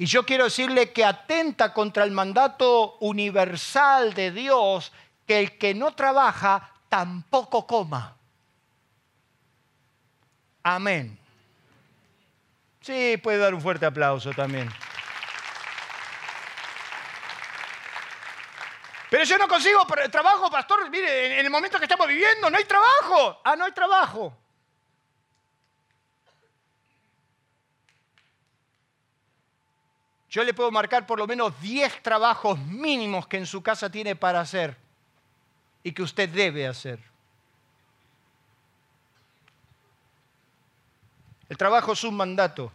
[0.00, 4.92] y yo quiero decirle que atenta contra el mandato universal de Dios
[5.26, 8.16] que el que no trabaja tampoco coma.
[10.62, 11.18] Amén.
[12.80, 14.70] Sí, puede dar un fuerte aplauso también.
[19.10, 20.88] Pero yo no consigo trabajo, pastor.
[20.90, 23.40] Mire, en el momento que estamos viviendo no hay trabajo.
[23.44, 24.32] Ah, no hay trabajo.
[30.38, 34.14] Yo le puedo marcar por lo menos 10 trabajos mínimos que en su casa tiene
[34.14, 34.76] para hacer
[35.82, 37.00] y que usted debe hacer.
[41.48, 42.70] El trabajo es un mandato.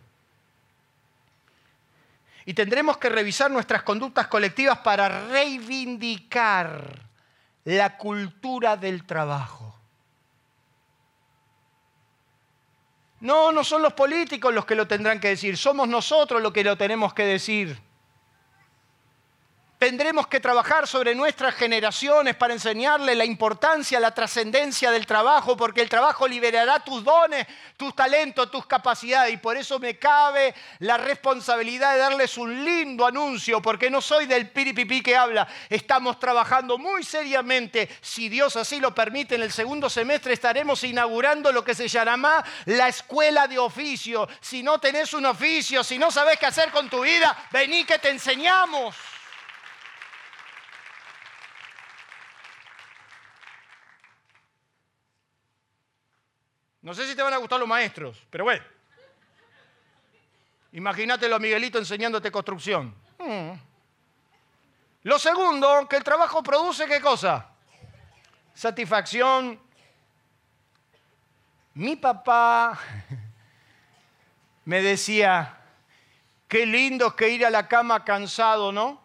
[2.44, 7.00] Y tendremos que revisar nuestras conductas colectivas para reivindicar
[7.64, 9.74] la cultura del trabajo.
[13.24, 16.62] No, no son los políticos los que lo tendrán que decir, somos nosotros los que
[16.62, 17.78] lo tenemos que decir.
[19.84, 25.82] Tendremos que trabajar sobre nuestras generaciones para enseñarle la importancia, la trascendencia del trabajo, porque
[25.82, 29.34] el trabajo liberará tus dones, tus talentos, tus capacidades.
[29.34, 34.26] Y por eso me cabe la responsabilidad de darles un lindo anuncio, porque no soy
[34.26, 35.50] del piripipí que habla.
[35.70, 37.90] Estamos trabajando muy seriamente.
[38.00, 42.42] Si Dios así lo permite, en el segundo semestre estaremos inaugurando lo que se llama
[42.68, 44.30] la escuela de oficio.
[44.40, 48.00] Si no tenés un oficio, si no sabes qué hacer con tu vida, vení que
[48.00, 48.96] te enseñamos.
[56.84, 58.64] No sé si te van a gustar los maestros, pero bueno.
[60.74, 62.94] Imagínatelo a Miguelito enseñándote construcción.
[63.20, 63.52] Mm.
[65.04, 67.48] Lo segundo, que el trabajo produce qué cosa?
[68.54, 69.60] Satisfacción.
[71.76, 72.78] Mi papá
[74.66, 75.58] me decía,
[76.50, 79.02] qué lindo que ir a la cama cansado, ¿no?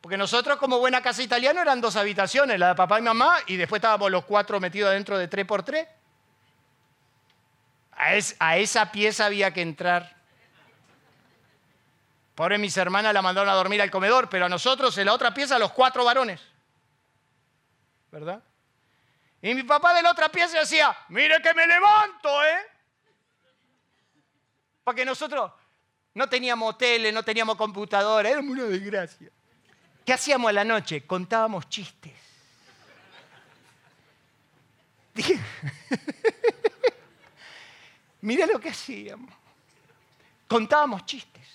[0.00, 3.56] Porque nosotros como buena casa italiana eran dos habitaciones, la de papá y mamá, y
[3.56, 5.88] después estábamos los cuatro metidos adentro de tres por tres.
[8.00, 10.16] A, esa pieza había que entrar.
[12.34, 15.34] Pobre mis hermanas la mandaron a dormir al comedor, pero a nosotros en la otra
[15.34, 16.40] pieza los cuatro varones.
[18.10, 18.42] ¿Verdad?
[19.42, 22.58] Y mi papá de la otra pieza decía, mire que me levanto, ¿eh?
[24.82, 25.52] Porque nosotros
[26.14, 29.30] no teníamos tele, no teníamos computadora, era una desgracia.
[30.06, 31.06] ¿Qué hacíamos a la noche?
[31.06, 32.14] Contábamos chistes.
[38.22, 39.32] Mira lo que hacíamos.
[40.46, 41.46] Contábamos chistes.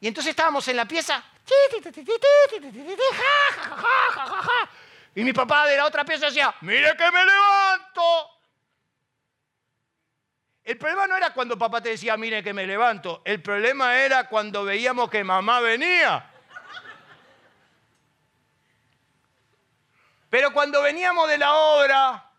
[0.00, 1.22] Y entonces estábamos en la pieza.
[5.14, 8.30] Y mi papá de la otra pieza decía, mire que me levanto.
[10.64, 13.22] El problema no era cuando papá te decía, mire que me levanto.
[13.24, 16.30] El problema era cuando veíamos que mamá venía.
[20.30, 22.30] Pero cuando veníamos de la obra,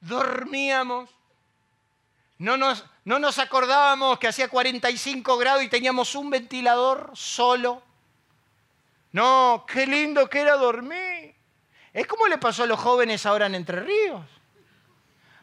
[0.00, 1.08] dormíamos
[2.38, 7.82] no nos, no nos acordábamos que hacía 45 grados y teníamos un ventilador solo.
[9.12, 11.34] No, qué lindo que era dormir.
[11.92, 14.22] Es como le pasó a los jóvenes ahora en Entre Ríos.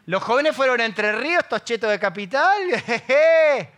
[0.05, 2.61] Los jóvenes fueron a Entre Ríos, estos chetos de capital.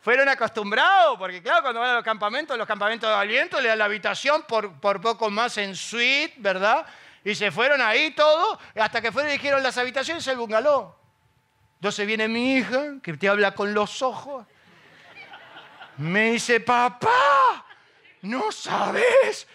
[0.00, 3.78] fueron acostumbrados, porque claro, cuando van a los campamentos, los campamentos de aliento, le dan
[3.78, 6.84] la habitación por, poco más en suite, ¿verdad?
[7.24, 11.03] Y se fueron ahí todos, hasta que fueron y dijeron las habitaciones el bungalow.
[11.84, 14.46] Entonces viene mi hija, que te habla con los ojos.
[15.98, 17.66] Me dice, papá,
[18.22, 19.46] no sabes.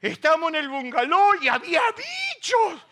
[0.00, 2.82] Estamos en el bungalow y había bichos.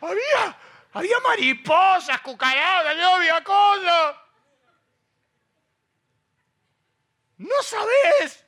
[0.00, 0.56] Había,
[0.94, 4.16] había mariposas, cucarachas, había cosas.
[7.36, 8.46] No sabes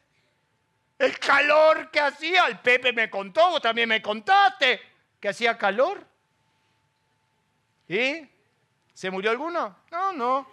[0.98, 2.46] el calor que hacía.
[2.46, 4.80] El Pepe me contó, vos también me contaste
[5.20, 6.02] que hacía calor.
[7.86, 8.31] ¿Y?
[9.02, 9.78] ¿Se murió alguno?
[9.90, 10.46] No, no.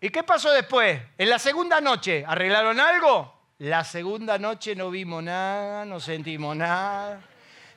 [0.00, 1.00] ¿Y qué pasó después?
[1.16, 3.52] En la segunda noche, ¿arreglaron algo?
[3.58, 7.20] La segunda noche no vimos nada, no sentimos nada.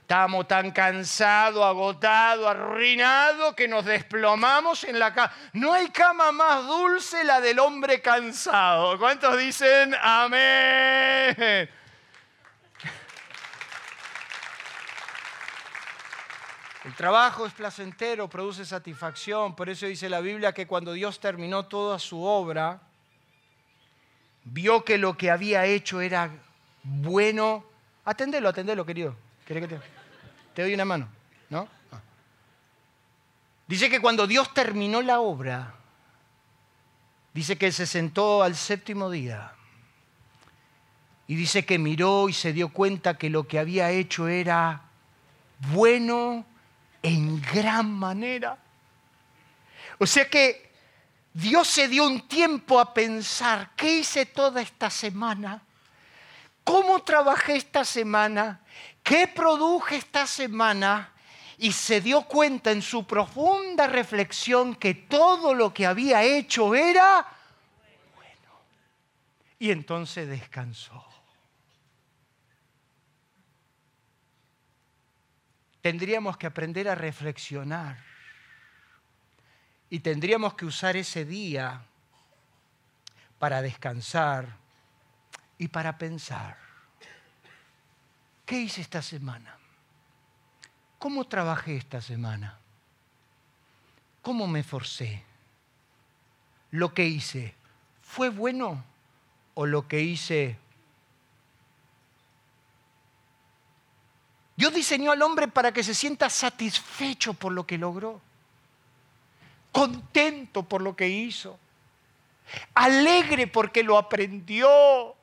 [0.01, 5.32] Estábamos tan cansados, agotados, arruinados que nos desplomamos en la cama.
[5.53, 8.97] No hay cama más dulce la del hombre cansado.
[8.97, 11.70] ¿Cuántos dicen amén?
[16.84, 19.55] El trabajo es placentero, produce satisfacción.
[19.55, 22.82] Por eso dice la Biblia que cuando Dios terminó toda su obra,
[24.45, 26.32] vio que lo que había hecho era
[26.84, 27.63] bueno.
[28.03, 29.15] Atendelo, atendelo, querido.
[29.45, 30.61] ¿Querés que te...
[30.63, 31.07] Doy una mano,
[31.49, 31.67] ¿no?
[31.91, 32.01] Ah.
[33.67, 35.75] Dice que cuando Dios terminó la obra,
[37.34, 39.53] dice que se sentó al séptimo día
[41.27, 44.82] y dice que miró y se dio cuenta que lo que había hecho era
[45.71, 46.45] bueno
[47.02, 48.58] en gran manera.
[49.97, 50.72] O sea que
[51.34, 55.62] Dios se dio un tiempo a pensar, ¿qué hice toda esta semana?
[56.64, 58.62] ¿Cómo trabajé esta semana?
[59.04, 61.12] ¿Qué produje esta semana?
[61.58, 67.26] Y se dio cuenta en su profunda reflexión que todo lo que había hecho era
[68.16, 68.60] bueno.
[69.60, 71.11] Y entonces descansó.
[75.82, 77.97] Tendríamos que aprender a reflexionar.
[79.89, 81.82] Y tendríamos que usar ese día
[83.39, 84.55] para descansar
[85.57, 86.57] y para pensar.
[88.45, 89.57] ¿Qué hice esta semana?
[90.99, 92.59] ¿Cómo trabajé esta semana?
[94.21, 95.23] ¿Cómo me forcé?
[96.69, 97.55] ¿Lo que hice
[98.03, 98.84] fue bueno
[99.55, 100.61] o lo que hice...
[104.62, 108.22] Dios diseñó al hombre para que se sienta satisfecho por lo que logró,
[109.72, 111.57] contento por lo que hizo,
[112.76, 115.16] alegre porque lo aprendió,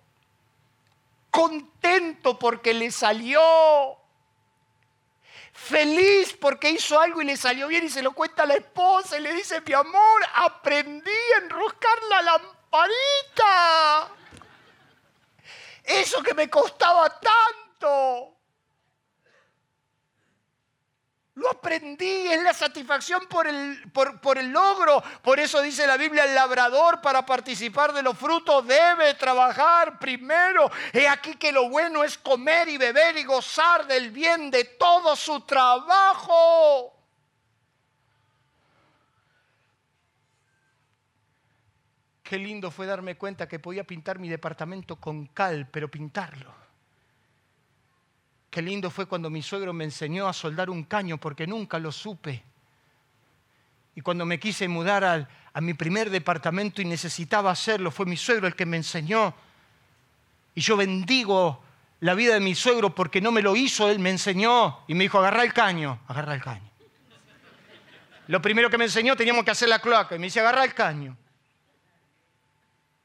[1.30, 3.40] contento porque le salió,
[5.52, 9.18] feliz porque hizo algo y le salió bien y se lo cuenta a la esposa
[9.18, 14.08] y le dice, mi amor, aprendí a enroscar la lamparita.
[15.84, 18.37] Eso que me costaba tanto.
[21.38, 25.00] Lo aprendí, es la satisfacción por el, por, el, logro.
[25.22, 30.68] Por eso dice la Biblia, el labrador para participar de los frutos debe trabajar primero.
[30.92, 35.14] He aquí que lo bueno es comer y beber y gozar del bien de todo
[35.14, 36.92] su trabajo.
[42.24, 46.57] Qué lindo fue darme cuenta que podía pintar mi departamento con cal, pero pintarlo.
[48.62, 52.42] Lindo fue cuando mi suegro me enseñó a soldar un caño porque nunca lo supe.
[53.94, 58.46] Y cuando me quise mudar a mi primer departamento y necesitaba hacerlo, fue mi suegro
[58.46, 59.34] el que me enseñó.
[60.54, 61.62] Y yo bendigo
[62.00, 65.04] la vida de mi suegro porque no me lo hizo, él me enseñó y me
[65.04, 66.70] dijo, agarra el caño, agarra el caño.
[68.28, 70.74] Lo primero que me enseñó teníamos que hacer la cloaca y me dice, agarra el
[70.74, 71.16] caño.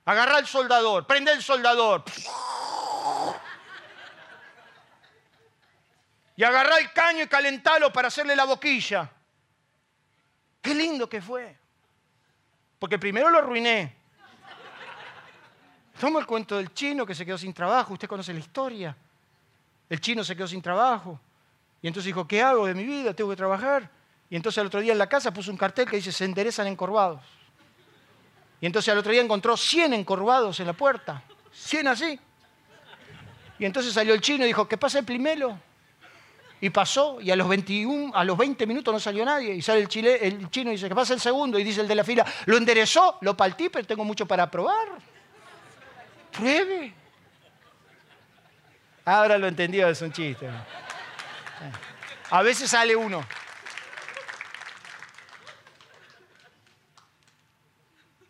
[0.05, 2.03] Agarra el soldador, prende el soldador.
[6.35, 9.09] Y agarrá el caño y calentalo para hacerle la boquilla.
[10.61, 11.57] Qué lindo que fue.
[12.79, 13.95] Porque primero lo arruiné.
[15.99, 17.93] Toma el cuento del chino que se quedó sin trabajo.
[17.93, 18.95] Usted conoce la historia.
[19.89, 21.19] El chino se quedó sin trabajo.
[21.81, 23.13] Y entonces dijo, ¿qué hago de mi vida?
[23.13, 23.89] Tengo que trabajar.
[24.29, 26.65] Y entonces al otro día en la casa puso un cartel que dice, se enderezan
[26.67, 27.21] encorvados.
[28.59, 31.21] Y entonces al otro día encontró 100 encorvados en la puerta.
[31.51, 32.19] 100 así.
[33.59, 35.59] Y entonces salió el chino y dijo, ¿qué pasa el primero?
[36.63, 39.53] Y pasó, y a los, 21, a los 20 minutos no salió nadie.
[39.53, 41.59] Y sale el, chile, el chino y dice, ¿qué pasa el segundo?
[41.59, 44.87] Y dice el de la fila, lo enderezó, lo partí, pero tengo mucho para probar.
[46.31, 46.93] Pruebe.
[49.03, 50.49] Ahora lo entendió, es un chiste.
[52.29, 53.25] A veces sale uno.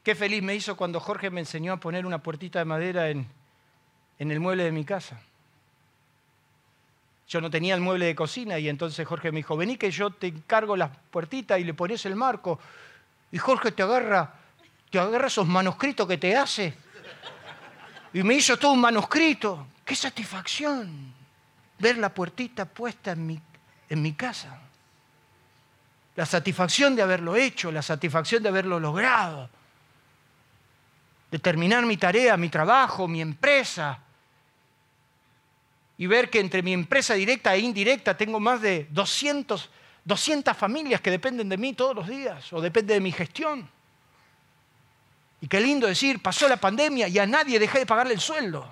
[0.02, 3.28] Qué feliz me hizo cuando Jorge me enseñó a poner una puertita de madera en,
[4.18, 5.22] en el mueble de mi casa.
[7.28, 10.12] Yo no tenía el mueble de cocina y entonces Jorge me dijo, vení que yo
[10.12, 12.60] te encargo las puertitas y le pones el marco.
[13.32, 14.34] Y Jorge te agarra,
[14.90, 16.74] te agarra esos manuscritos que te hace.
[18.14, 19.68] Y me hizo todo un manuscrito.
[19.84, 21.14] Qué satisfacción
[21.80, 23.40] ver la puertita puesta en mi,
[23.90, 24.60] en mi casa.
[26.16, 29.50] La satisfacción de haberlo hecho, la satisfacción de haberlo logrado.
[31.32, 34.03] de terminar mi tarea, mi trabajo, mi empresa.
[35.98, 39.70] Y ver que entre mi empresa directa e indirecta tengo más de 200,
[40.04, 43.70] 200 familias que dependen de mí todos los días o dependen de mi gestión.
[45.40, 48.66] Y qué lindo decir, pasó la pandemia y a nadie dejé de pagarle el sueldo.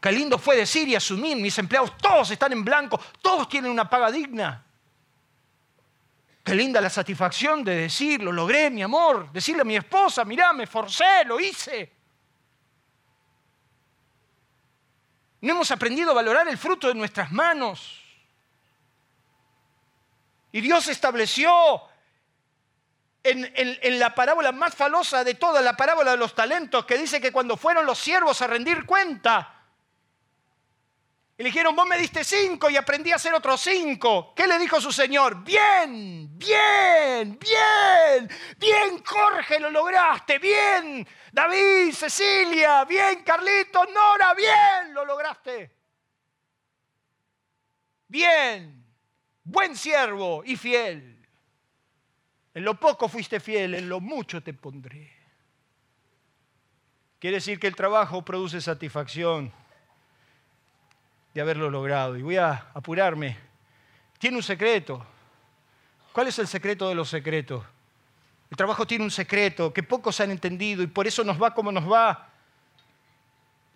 [0.00, 3.88] Qué lindo fue decir y asumir, mis empleados todos están en blanco, todos tienen una
[3.88, 4.64] paga digna.
[6.44, 10.52] Qué linda la satisfacción de decir, lo logré, mi amor, decirle a mi esposa, mirá,
[10.52, 11.97] me forcé, lo hice.
[15.40, 18.02] No hemos aprendido a valorar el fruto de nuestras manos.
[20.50, 21.52] Y Dios estableció
[23.22, 27.32] en, la parábola más falosa de toda, la parábola de los talentos, que dice que
[27.32, 29.57] cuando fueron los siervos a rendir cuenta,
[31.38, 34.34] y le dijeron, vos me diste cinco y aprendí a hacer otros cinco.
[34.34, 35.44] ¿Qué le dijo su señor?
[35.44, 38.28] Bien, bien, bien,
[38.58, 45.70] bien, Jorge, lo lograste, bien, David, Cecilia, bien, Carlitos, Nora, bien, lo lograste.
[48.08, 48.84] Bien,
[49.44, 51.24] buen siervo y fiel.
[52.52, 55.16] En lo poco fuiste fiel, en lo mucho te pondré.
[57.20, 59.52] Quiere decir que el trabajo produce satisfacción
[61.38, 62.16] de haberlo logrado.
[62.16, 63.38] Y voy a apurarme.
[64.18, 65.06] Tiene un secreto.
[66.12, 67.64] ¿Cuál es el secreto de los secretos?
[68.50, 71.70] El trabajo tiene un secreto que pocos han entendido y por eso nos va como
[71.70, 72.28] nos va.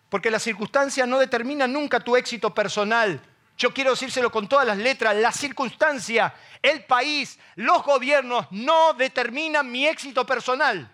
[0.08, 3.22] Porque las circunstancias no determinan nunca tu éxito personal.
[3.56, 5.14] Yo quiero decírselo con todas las letras.
[5.14, 10.91] La circunstancia, el país, los gobiernos no determinan mi éxito personal.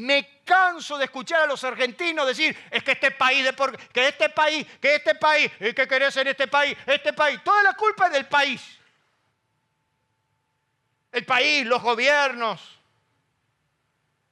[0.00, 4.08] Me canso de escuchar a los argentinos decir, es que este país, de por, que
[4.08, 7.40] este país, que este país, y que querés en este país, este país.
[7.44, 8.62] Toda la culpa es del país.
[11.12, 12.78] El país, los gobiernos.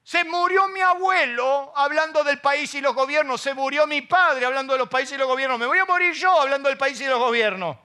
[0.03, 3.43] Se murió mi abuelo hablando del país y los gobiernos.
[3.43, 5.59] Se murió mi padre hablando de los países y los gobiernos.
[5.59, 7.77] Me voy a morir yo hablando del país y los gobiernos.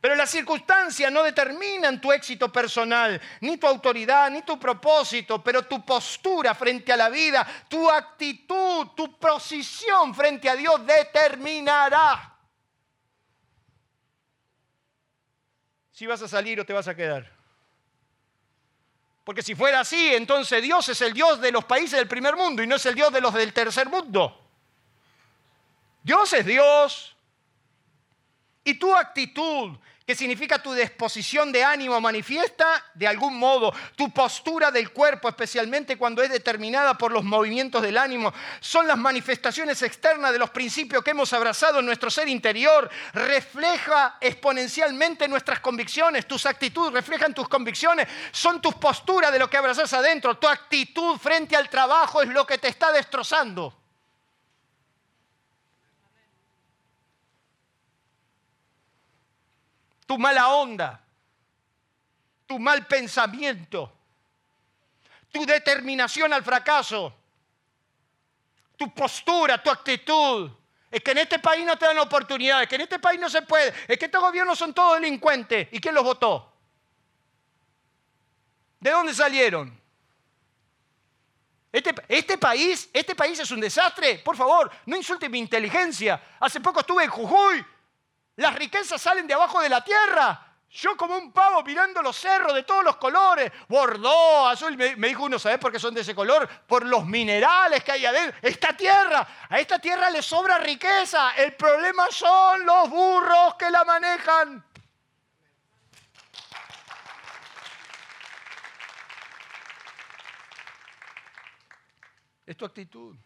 [0.00, 5.64] Pero las circunstancias no determinan tu éxito personal, ni tu autoridad, ni tu propósito, pero
[5.64, 12.36] tu postura frente a la vida, tu actitud, tu posición frente a Dios determinará
[15.98, 17.28] si vas a salir o te vas a quedar.
[19.24, 22.62] Porque si fuera así, entonces Dios es el Dios de los países del primer mundo
[22.62, 24.48] y no es el Dios de los del tercer mundo.
[26.04, 27.16] Dios es Dios.
[28.68, 34.70] Y tu actitud, que significa tu disposición de ánimo, manifiesta de algún modo tu postura
[34.70, 38.30] del cuerpo, especialmente cuando es determinada por los movimientos del ánimo.
[38.60, 42.90] Son las manifestaciones externas de los principios que hemos abrazado en nuestro ser interior.
[43.14, 49.56] Refleja exponencialmente nuestras convicciones, tus actitudes reflejan tus convicciones, son tus posturas de lo que
[49.56, 50.36] abrazas adentro.
[50.36, 53.87] Tu actitud frente al trabajo es lo que te está destrozando.
[60.08, 60.98] Tu mala onda,
[62.46, 63.92] tu mal pensamiento,
[65.30, 67.12] tu determinación al fracaso,
[68.74, 70.50] tu postura, tu actitud.
[70.90, 73.42] Es que en este país no te dan oportunidades, que en este país no se
[73.42, 75.68] puede, es que estos gobiernos son todos delincuentes.
[75.72, 76.54] ¿Y quién los votó?
[78.80, 79.78] ¿De dónde salieron?
[81.70, 84.20] Este, este, país, este país es un desastre.
[84.20, 86.18] Por favor, no insulte mi inteligencia.
[86.40, 87.62] Hace poco estuve en Jujuy
[88.38, 90.46] las riquezas salen de abajo de la tierra.
[90.70, 95.24] Yo como un pavo mirando los cerros de todos los colores, bordó, azul, me, dijo
[95.24, 96.48] uno, ¿sabes por qué son de ese color?
[96.66, 98.38] Por los minerales que hay adentro.
[98.40, 101.32] Esta tierra, a esta tierra le sobra riqueza.
[101.32, 104.64] El problema son los burros que la manejan.
[112.46, 113.16] Es tu actitud.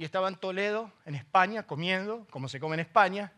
[0.00, 3.30] Y estaba en Toledo, en España, comiendo, como se come en España.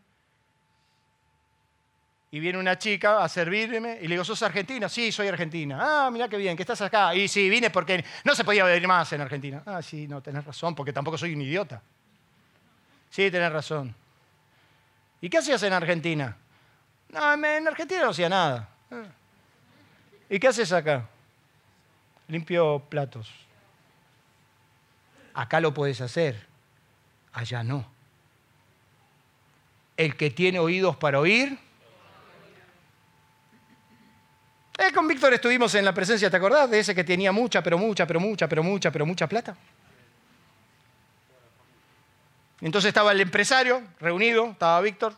[2.31, 4.87] Y viene una chica a servirme y le digo, ¿sos argentina?
[4.87, 5.77] Sí, soy argentina.
[5.81, 7.13] Ah, mira qué bien, que estás acá.
[7.15, 9.61] Y sí, vine porque no se podía venir más en Argentina.
[9.65, 11.81] Ah, sí, no, tenés razón, porque tampoco soy un idiota.
[13.09, 13.93] Sí, tenés razón.
[15.19, 16.37] ¿Y qué hacías en Argentina?
[17.09, 18.69] No, en Argentina no hacía nada.
[20.29, 21.09] ¿Y qué haces acá?
[22.29, 23.29] Limpio platos.
[25.33, 26.52] Acá lo puedes hacer
[27.33, 27.85] allá no.
[29.97, 31.57] El que tiene oídos para oír.
[34.77, 36.69] Eh, con Víctor estuvimos en la presencia, ¿te acordás?
[36.69, 39.55] De ese que tenía mucha, pero mucha, pero mucha, pero mucha, pero mucha plata.
[42.61, 45.13] Entonces estaba el empresario reunido, estaba Víctor,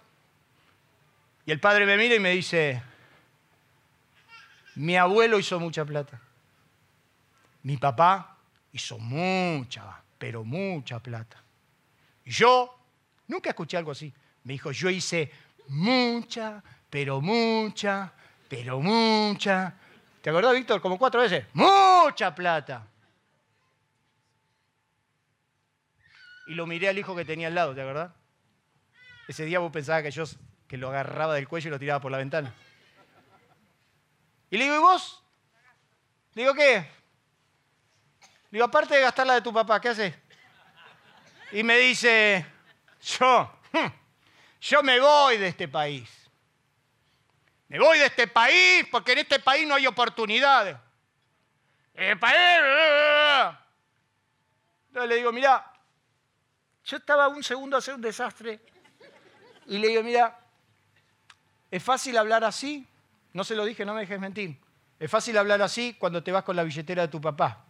[1.46, 2.82] y el padre me mira y me dice,
[4.76, 6.20] Mi abuelo hizo mucha plata.
[7.64, 8.38] Mi papá
[8.74, 11.45] hizo mucha, pero mucha plata.
[12.26, 12.76] Yo
[13.28, 14.14] nunca escuché algo así.
[14.44, 15.32] Me dijo, yo hice
[15.68, 18.12] mucha, pero mucha,
[18.48, 19.76] pero mucha.
[20.22, 20.82] ¿Te acordás, Víctor?
[20.82, 21.46] Como cuatro veces.
[21.54, 22.88] Mucha plata.
[26.48, 28.12] Y lo miré al hijo que tenía al lado, ¿te acordás?
[29.28, 30.26] Ese día vos pensabas que yo
[30.68, 32.54] que lo agarraba del cuello y lo tiraba por la ventana.
[34.50, 35.24] Y le digo, ¿y vos?
[36.34, 36.78] Le digo, ¿qué?
[38.52, 40.16] Le digo, aparte de gastar la de tu papá, ¿qué haces?
[41.52, 42.46] Y me dice,
[43.02, 43.92] yo, hm,
[44.62, 46.10] yo me voy de este país.
[47.68, 50.78] Me voy de este país porque en este país no hay oportunidades.
[51.94, 52.38] El país...
[54.88, 55.74] Entonces le digo, mira,
[56.86, 58.60] yo estaba un segundo a hacer un desastre
[59.66, 60.40] y le digo, mira,
[61.72, 62.88] es fácil hablar así,
[63.34, 64.58] no se lo dije, no me dejes mentir.
[65.00, 67.66] Es fácil hablar así cuando te vas con la billetera de tu papá.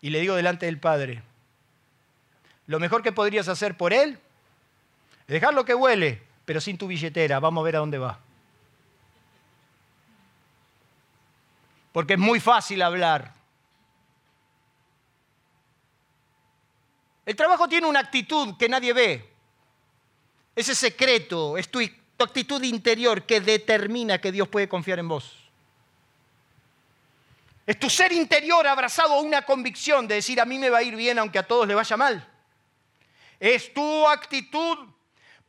[0.00, 1.22] Y le digo delante del Padre,
[2.72, 4.18] lo mejor que podrías hacer por él
[5.26, 8.18] es dejarlo que huele, pero sin tu billetera, vamos a ver a dónde va.
[11.92, 13.34] Porque es muy fácil hablar.
[17.26, 19.30] El trabajo tiene una actitud que nadie ve.
[20.56, 21.78] Ese secreto, es tu,
[22.16, 25.36] tu actitud interior que determina que Dios puede confiar en vos.
[27.66, 30.82] Es tu ser interior abrazado a una convicción de decir a mí me va a
[30.82, 32.31] ir bien aunque a todos le vaya mal.
[33.42, 34.78] Es tu actitud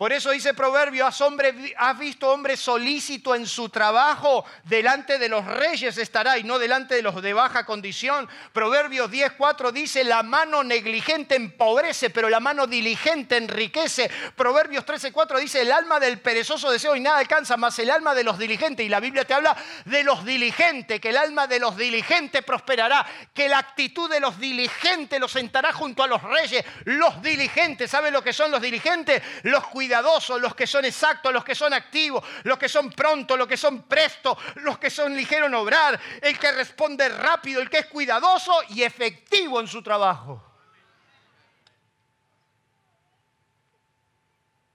[0.04, 5.98] por eso dice Proverbio, has, visto hombre solícito en su trabajo, delante de los reyes
[5.98, 8.28] estará y no delante de los de baja condición.
[8.52, 14.12] Proverbios 10.4 dice, la mano negligente empobrece, pero la mano diligente enriquece.
[14.36, 18.26] Proverbios 13.4 dice, el alma del perezoso deseo y nada alcanza, más el alma de
[18.26, 18.86] los diligentes.
[18.86, 23.06] Y la Biblia te habla de los diligentes, que el alma de los diligentes prosperará,
[23.34, 26.66] que la actitud de los diligentes los sentará junto a los reyes.
[26.84, 29.24] Los diligentes, ¿saben lo que son los diligentes?
[29.44, 29.93] Los cuidadores
[30.40, 33.84] los que son exactos, los que son activos, los que son prontos, los que son
[33.84, 38.54] prestos, los que son ligeros en obrar, el que responde rápido, el que es cuidadoso
[38.70, 40.42] y efectivo en su trabajo.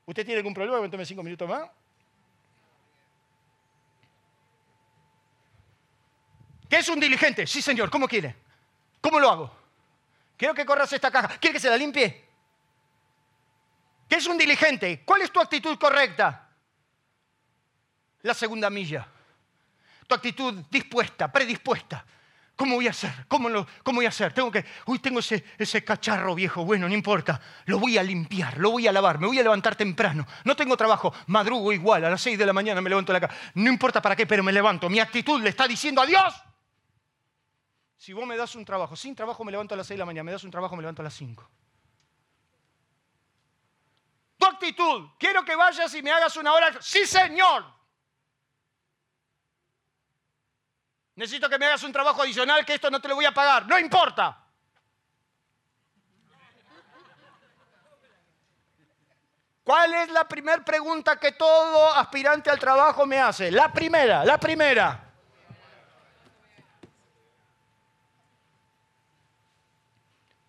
[0.06, 0.78] ¿Usted tiene algún problema?
[0.78, 1.68] Cuéntame cinco minutos más.
[6.68, 7.46] ¿Qué es un diligente?
[7.46, 7.90] Sí, señor.
[7.90, 8.36] ¿Cómo quiere?
[9.00, 9.56] ¿Cómo lo hago?
[10.36, 11.38] Quiero que corras esta caja.
[11.38, 12.27] ¿Quiere que se la limpie?
[14.08, 15.02] ¿Qué es un diligente?
[15.04, 16.48] ¿Cuál es tu actitud correcta?
[18.22, 19.06] La segunda milla.
[20.06, 22.04] Tu actitud dispuesta, predispuesta.
[22.56, 23.12] ¿Cómo voy a hacer?
[23.28, 24.32] ¿Cómo, lo, cómo voy a hacer?
[24.32, 27.40] Tengo que, uy, tengo ese, ese cacharro viejo, bueno, no importa.
[27.66, 30.26] Lo voy a limpiar, lo voy a lavar, me voy a levantar temprano.
[30.42, 33.34] No tengo trabajo, madrugo igual, a las 6 de la mañana me levanto la cama.
[33.54, 34.90] No importa para qué, pero me levanto.
[34.90, 36.34] Mi actitud le está diciendo a Dios.
[37.96, 40.06] Si vos me das un trabajo, sin trabajo me levanto a las 6 de la
[40.06, 41.48] mañana, me das un trabajo me levanto a las 5.
[45.18, 46.80] Quiero que vayas y me hagas una hora.
[46.80, 47.64] Sí, Señor.
[51.14, 53.66] Necesito que me hagas un trabajo adicional que esto no te lo voy a pagar.
[53.66, 54.44] No importa.
[59.64, 63.50] ¿Cuál es la primera pregunta que todo aspirante al trabajo me hace?
[63.50, 65.12] La primera, la primera.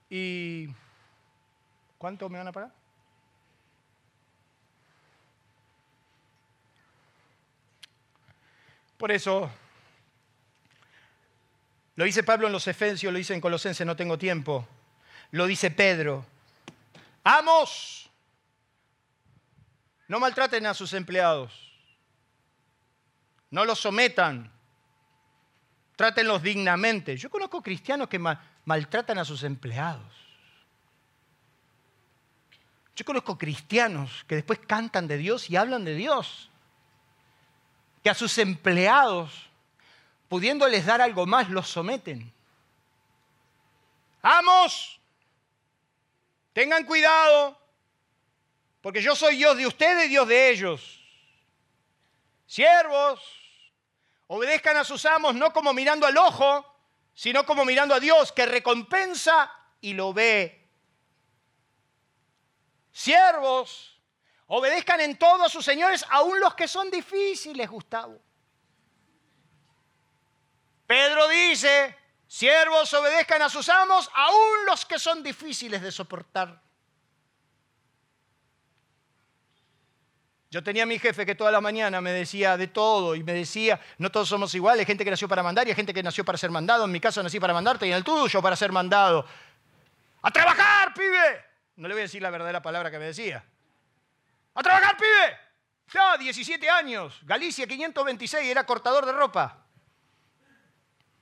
[0.10, 0.70] ¿Y
[1.98, 2.79] cuánto me van a pagar?
[9.00, 9.50] Por eso,
[11.96, 14.68] lo dice Pablo en los Efesios, lo dice en Colosenses, no tengo tiempo.
[15.32, 16.26] Lo dice Pedro.
[17.24, 18.10] Amos,
[20.10, 21.72] no maltraten a sus empleados.
[23.52, 24.52] No los sometan.
[25.96, 27.16] Trátenlos dignamente.
[27.16, 28.20] Yo conozco cristianos que
[28.66, 30.14] maltratan a sus empleados.
[32.98, 36.50] Yo conozco cristianos que después cantan de Dios y hablan de Dios
[38.04, 39.50] que a sus empleados,
[40.28, 42.32] pudiéndoles dar algo más, los someten.
[44.22, 45.00] Amos,
[46.54, 47.58] tengan cuidado,
[48.82, 51.00] porque yo soy Dios de ustedes y Dios de ellos.
[52.46, 53.22] Siervos,
[54.28, 56.66] obedezcan a sus amos no como mirando al ojo,
[57.14, 60.68] sino como mirando a Dios, que recompensa y lo ve.
[62.92, 63.99] Siervos,
[64.52, 68.20] Obedezcan en todo a sus señores, aun los que son difíciles, Gustavo.
[70.88, 71.96] Pedro dice,
[72.26, 76.60] siervos obedezcan a sus amos, aun los que son difíciles de soportar.
[80.50, 83.34] Yo tenía a mi jefe que toda la mañana me decía de todo y me
[83.34, 86.26] decía, no todos somos iguales, gente que nació para mandar y hay gente que nació
[86.26, 86.86] para ser mandado.
[86.86, 89.28] En mi caso nací para mandarte y en el tuyo para ser mandado.
[90.24, 91.46] ¡A trabajar, pibe!
[91.76, 93.46] No le voy a decir la verdadera palabra que me decía.
[94.54, 95.38] ¡A trabajar, pibe!
[95.92, 99.66] Ya, 17 años, Galicia 526, era cortador de ropa.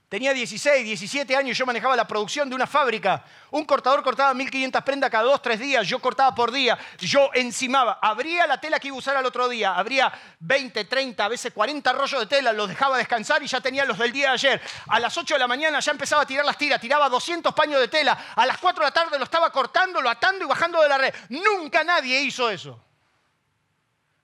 [0.10, 3.26] Tenía 16, 17 años yo manejaba la producción de una fábrica.
[3.52, 5.86] Un cortador cortaba 1500 prendas cada dos, tres días.
[5.86, 6.78] Yo cortaba por día.
[6.98, 8.00] Yo encimaba.
[8.02, 9.76] Abría la tela que iba a usar al otro día.
[9.76, 10.10] Abría
[10.40, 12.54] 20, 30, a veces 40 rollos de tela.
[12.54, 14.62] Los dejaba descansar y ya tenía los del día de ayer.
[14.88, 16.80] A las 8 de la mañana ya empezaba a tirar las tiras.
[16.80, 18.18] Tiraba 200 paños de tela.
[18.34, 20.98] A las 4 de la tarde lo estaba cortando, lo atando y bajando de la
[20.98, 21.14] red.
[21.28, 22.87] Nunca nadie hizo eso.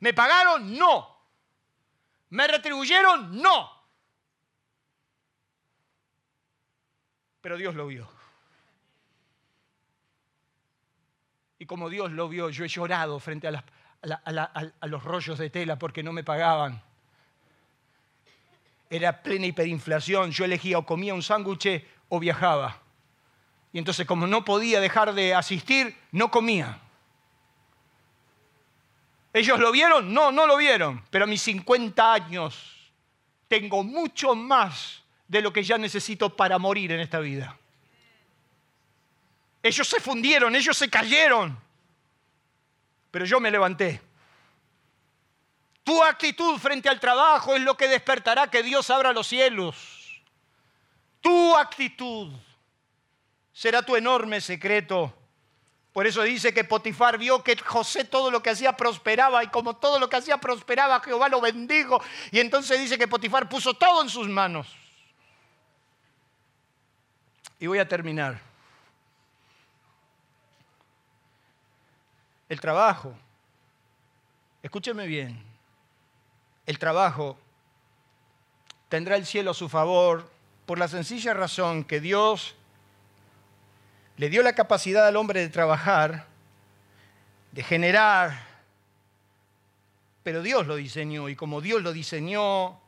[0.03, 0.77] ¿Me pagaron?
[0.77, 1.07] No.
[2.29, 3.41] ¿Me retribuyeron?
[3.41, 3.83] No.
[7.43, 8.07] pero Dios lo vio.
[11.59, 16.03] Y como Dios lo vio, yo he llorado frente a, los rollos de tela porque
[16.03, 16.81] no me pagaban.
[18.89, 22.79] Era plena hiperinflación, yo elegía o comía un sándwich o viajaba.
[23.73, 26.79] Y entonces como no podía dejar de asistir, no comía.
[29.33, 30.13] ¿Ellos lo vieron?
[30.13, 31.03] No, no lo vieron.
[31.09, 32.91] Pero a mis 50 años
[33.47, 37.57] tengo mucho más de lo que ya necesito para morir en esta vida.
[39.63, 41.57] Ellos se fundieron, ellos se cayeron,
[43.09, 44.01] pero yo me levanté.
[45.83, 50.21] Tu actitud frente al trabajo es lo que despertará que Dios abra los cielos.
[51.21, 52.31] Tu actitud
[53.53, 55.13] será tu enorme secreto.
[55.93, 59.75] Por eso dice que Potifar vio que José todo lo que hacía prosperaba y como
[59.75, 62.01] todo lo que hacía prosperaba, Jehová lo bendijo.
[62.31, 64.75] Y entonces dice que Potifar puso todo en sus manos.
[67.59, 68.41] Y voy a terminar.
[72.49, 73.13] El trabajo,
[74.61, 75.43] escúcheme bien,
[76.65, 77.37] el trabajo
[78.89, 80.29] tendrá el cielo a su favor
[80.65, 82.55] por la sencilla razón que Dios
[84.23, 86.27] le dio la capacidad al hombre de trabajar,
[87.51, 88.31] de generar,
[90.23, 92.79] pero Dios lo diseñó y como Dios lo diseñó,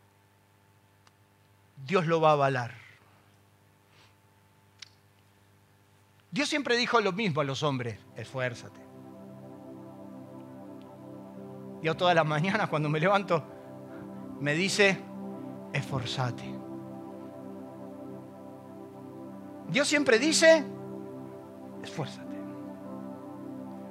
[1.86, 2.74] Dios lo va a avalar.
[6.32, 8.80] Dios siempre dijo lo mismo a los hombres, esfuérzate.
[11.84, 13.44] Yo todas las mañanas cuando me levanto
[14.40, 14.98] me dice,
[15.74, 16.46] esforzate.
[19.68, 20.75] Dios siempre dice,
[21.86, 22.36] esfuérzate.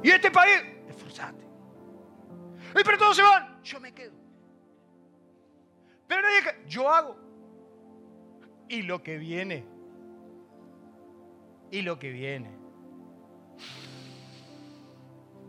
[0.02, 0.62] ¿Y este país?
[0.88, 1.44] Esforzate.
[2.78, 3.62] ¿Y pero todos se van?
[3.62, 4.12] Yo me quedo.
[6.06, 6.68] Pero nadie que...
[6.68, 7.16] Yo hago.
[8.68, 9.64] Y lo que viene
[11.70, 12.50] y lo que viene.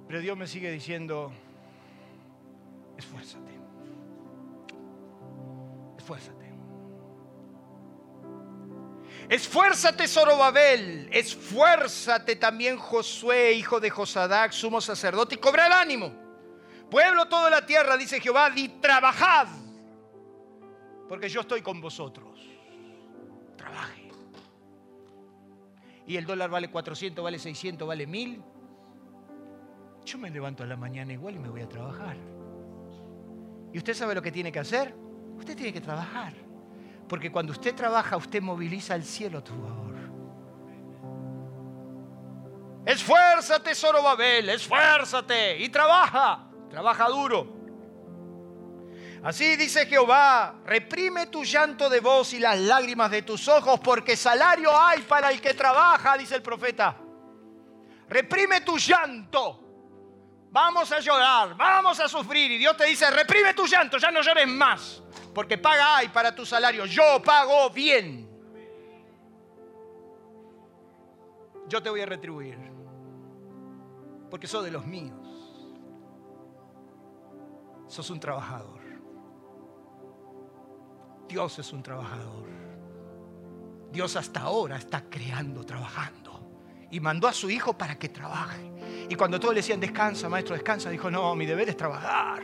[0.07, 1.31] Pero Dios me sigue diciendo,
[2.97, 3.51] esfuérzate,
[5.97, 6.44] esfuérzate.
[9.30, 16.13] Esfuérzate, Zorobabel, esfuérzate también Josué, hijo de Josadac, sumo sacerdote, y cobra el ánimo.
[16.89, 19.47] Pueblo toda la tierra, dice Jehová, y trabajad,
[21.09, 22.39] porque yo estoy con vosotros.
[23.57, 24.05] Trabaje
[26.07, 28.43] y el dólar vale 400, vale 600, vale 1000,
[30.05, 32.15] yo me levanto a la mañana igual y me voy a trabajar.
[33.73, 34.93] ¿Y usted sabe lo que tiene que hacer?
[35.38, 36.34] Usted tiene que trabajar.
[37.08, 39.86] Porque cuando usted trabaja, usted moviliza el cielo a tu favor.
[42.86, 43.72] Esfuérzate,
[44.03, 46.47] Babel, esfuérzate y trabaja.
[46.70, 47.56] Trabaja duro.
[49.24, 54.16] Así dice Jehová, reprime tu llanto de voz y las lágrimas de tus ojos, porque
[54.16, 56.95] salario hay para el que trabaja, dice el profeta.
[58.08, 59.62] Reprime tu llanto.
[60.51, 62.51] Vamos a llorar, vamos a sufrir.
[62.51, 65.01] Y Dios te dice, reprime tu llanto, ya no llores más,
[65.36, 66.86] porque paga hay para tu salario.
[66.86, 68.27] Yo pago bien.
[71.67, 72.57] Yo te voy a retribuir,
[74.31, 75.13] porque sos de los míos.
[77.88, 78.81] Sos un trabajador.
[81.27, 82.47] Dios es un trabajador.
[83.91, 86.49] Dios hasta ahora está creando, trabajando.
[86.91, 88.71] Y mandó a su hijo para que trabaje.
[89.09, 92.43] Y cuando todos le decían, descansa, maestro, descansa, dijo, no, mi deber es trabajar.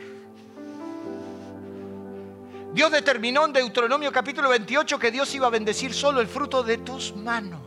[2.72, 6.78] Dios determinó en Deuteronomio capítulo 28 que Dios iba a bendecir solo el fruto de
[6.78, 7.60] tus manos.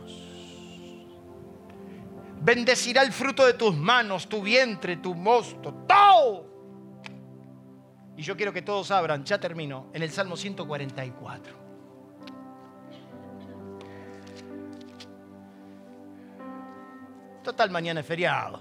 [2.40, 6.46] Bendecirá el fruto de tus manos, tu vientre, tu mosto, todo
[8.16, 11.66] y yo quiero que todos abran, ya termino, en el Salmo 144.
[17.44, 18.60] Total, mañana es feriado.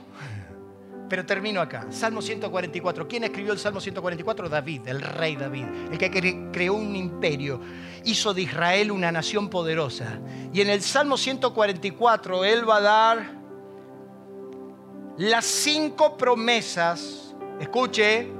[1.07, 1.85] Pero termino acá.
[1.91, 3.07] Salmo 144.
[3.07, 4.49] ¿Quién escribió el Salmo 144?
[4.49, 7.61] David, el rey David, el que creó un imperio.
[8.03, 10.19] Hizo de Israel una nación poderosa.
[10.51, 13.45] Y en el Salmo 144 él va a dar
[15.17, 18.31] las cinco promesas, escuche,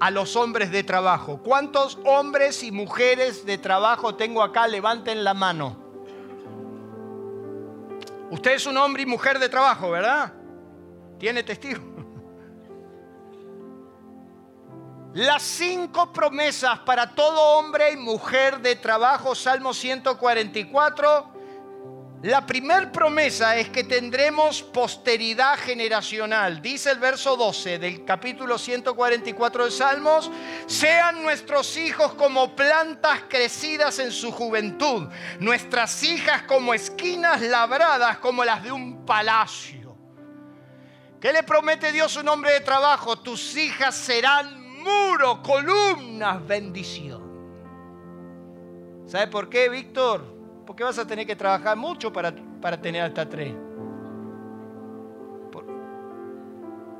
[0.00, 1.40] a los hombres de trabajo.
[1.44, 4.66] ¿Cuántos hombres y mujeres de trabajo tengo acá?
[4.66, 5.76] Levanten la mano.
[8.30, 10.32] Usted es un hombre y mujer de trabajo, ¿verdad?
[11.22, 11.80] Tiene testigo.
[15.14, 21.32] Las cinco promesas para todo hombre y mujer de trabajo, Salmo 144,
[22.22, 26.60] la primer promesa es que tendremos posteridad generacional.
[26.60, 30.28] Dice el verso 12 del capítulo 144 de Salmos,
[30.66, 35.06] sean nuestros hijos como plantas crecidas en su juventud,
[35.38, 39.81] nuestras hijas como esquinas labradas como las de un palacio.
[41.22, 43.16] ¿Qué le promete Dios un hombre de trabajo?
[43.16, 47.22] Tus hijas serán muro, columnas, bendición.
[49.06, 50.42] ¿Sabe por qué, Víctor?
[50.66, 53.54] porque vas a tener que trabajar mucho para, para tener hasta tres.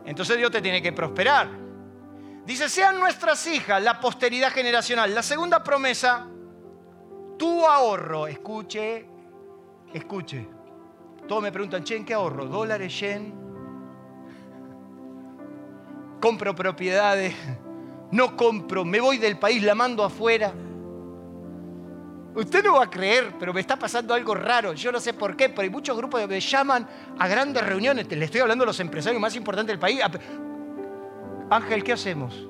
[0.04, 1.48] Entonces Dios te tiene que prosperar.
[2.44, 5.14] Dice, sean nuestras hijas la posteridad generacional.
[5.14, 6.26] La segunda promesa,
[7.38, 9.06] tu ahorro, escuche,
[9.94, 10.46] escuche.
[11.28, 12.46] Todos me preguntan, che, ¿en qué ahorro?
[12.46, 13.41] ¿Dólares, yen?
[16.22, 17.34] Compro propiedades,
[18.12, 20.52] no compro, me voy del país, la mando afuera.
[22.36, 24.72] Usted no va a creer, pero me está pasando algo raro.
[24.72, 26.86] Yo no sé por qué, pero hay muchos grupos que me llaman
[27.18, 28.06] a grandes reuniones.
[28.08, 30.00] Le estoy hablando a los empresarios más importantes del país.
[31.50, 32.46] Ángel, ¿qué hacemos?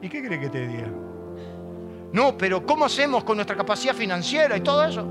[0.00, 0.88] ¿Y qué cree que te diga?
[2.12, 5.04] No, pero ¿cómo hacemos con nuestra capacidad financiera y todo eso?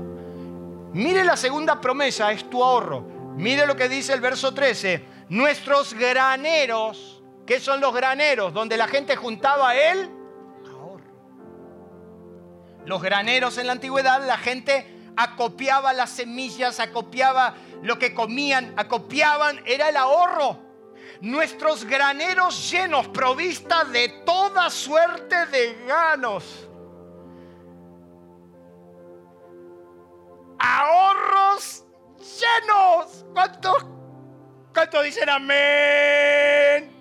[0.94, 3.04] Mire la segunda promesa, es tu ahorro.
[3.36, 5.15] Mire lo que dice el verso 13.
[5.28, 8.52] Nuestros graneros, ¿qué son los graneros?
[8.52, 10.10] Donde la gente juntaba él
[12.86, 19.60] los graneros en la antigüedad, la gente acopiaba las semillas, acopiaba lo que comían, acopiaban,
[19.66, 20.58] era el ahorro.
[21.20, 26.68] Nuestros graneros llenos, provistas de toda suerte de ganos.
[30.58, 31.84] Ahorros
[32.18, 33.26] llenos.
[33.32, 33.95] ¿Cuántos?
[34.76, 36.92] ¿Cuántos dicen amén?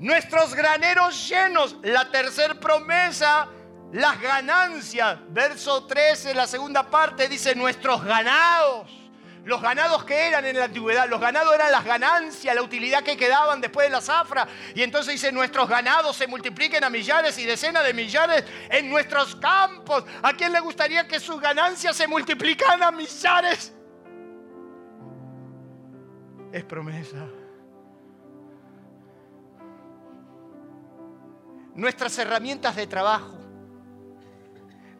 [0.00, 1.76] Nuestros graneros llenos.
[1.82, 3.48] La tercera promesa
[3.90, 5.18] las ganancias.
[5.28, 8.90] Verso 13, la segunda parte, dice nuestros ganados.
[9.44, 13.16] Los ganados que eran en la antigüedad, los ganados eran las ganancias, la utilidad que
[13.16, 14.46] quedaban después de la zafra.
[14.74, 19.36] Y entonces dice, nuestros ganados se multipliquen a millares y decenas de millares en nuestros
[19.36, 20.04] campos.
[20.22, 23.72] ¿A quién le gustaría que sus ganancias se multiplicaran a millares?
[26.52, 27.26] Es promesa.
[31.74, 33.40] Nuestras herramientas de trabajo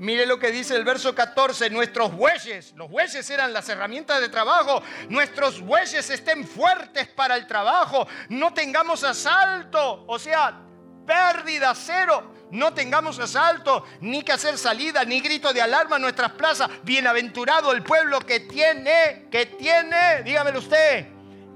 [0.01, 4.31] Mire lo que dice el verso 14, nuestros bueyes, los bueyes eran las herramientas de
[4.31, 10.59] trabajo, nuestros bueyes estén fuertes para el trabajo, no tengamos asalto, o sea,
[11.07, 16.33] pérdida cero, no tengamos asalto, ni que hacer salida, ni grito de alarma en nuestras
[16.33, 16.71] plazas.
[16.83, 21.09] Bienaventurado el pueblo que tiene, que tiene, dígamelo usted,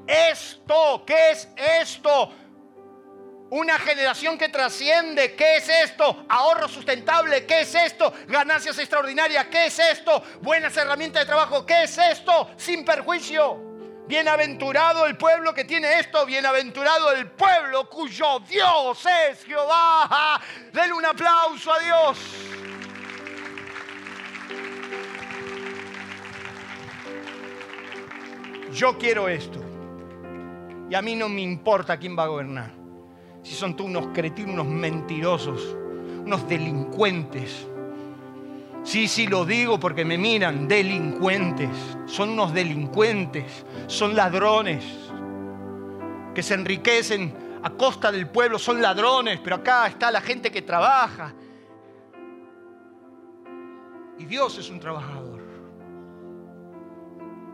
[0.06, 2.32] esto, ¿qué es esto?
[3.50, 5.34] Una generación que trasciende.
[5.34, 6.24] ¿Qué es esto?
[6.28, 7.46] Ahorro sustentable.
[7.46, 8.12] ¿Qué es esto?
[8.26, 9.46] Ganancias extraordinarias.
[9.46, 10.22] ¿Qué es esto?
[10.40, 11.64] Buenas herramientas de trabajo.
[11.64, 12.50] ¿Qué es esto?
[12.56, 13.74] Sin perjuicio.
[14.06, 20.38] Bienaventurado el pueblo que tiene esto, bienaventurado el pueblo cuyo Dios es Jehová.
[20.72, 22.18] Denle un aplauso a Dios.
[28.72, 29.63] Yo quiero esto.
[30.90, 32.84] Y a mí no me importa quién va a gobernar
[33.44, 35.76] si son tú unos cretinos, unos mentirosos,
[36.24, 37.68] unos delincuentes.
[38.82, 41.68] Sí, sí, lo digo porque me miran, delincuentes.
[42.06, 44.82] Son unos delincuentes, son ladrones
[46.34, 50.62] que se enriquecen a costa del pueblo, son ladrones, pero acá está la gente que
[50.62, 51.34] trabaja.
[54.18, 55.33] Y Dios es un trabajador.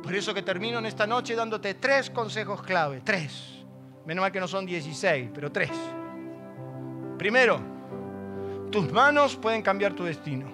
[0.02, 3.60] Por eso que termino en esta noche dándote tres consejos clave, tres
[4.06, 5.70] Menos mal que no son 16, pero tres.
[7.18, 7.60] Primero,
[8.72, 10.46] tus manos pueden cambiar tu destino.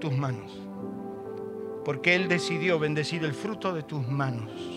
[0.00, 0.52] Tus manos.
[1.84, 4.75] Porque Él decidió bendecir el fruto de tus manos.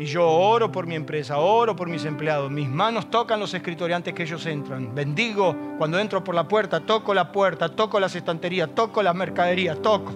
[0.00, 2.50] Y yo oro por mi empresa, oro por mis empleados.
[2.50, 4.94] Mis manos tocan los escritores antes que ellos entran.
[4.94, 9.82] Bendigo cuando entro por la puerta, toco la puerta, toco las estanterías, toco las mercaderías,
[9.82, 10.14] toco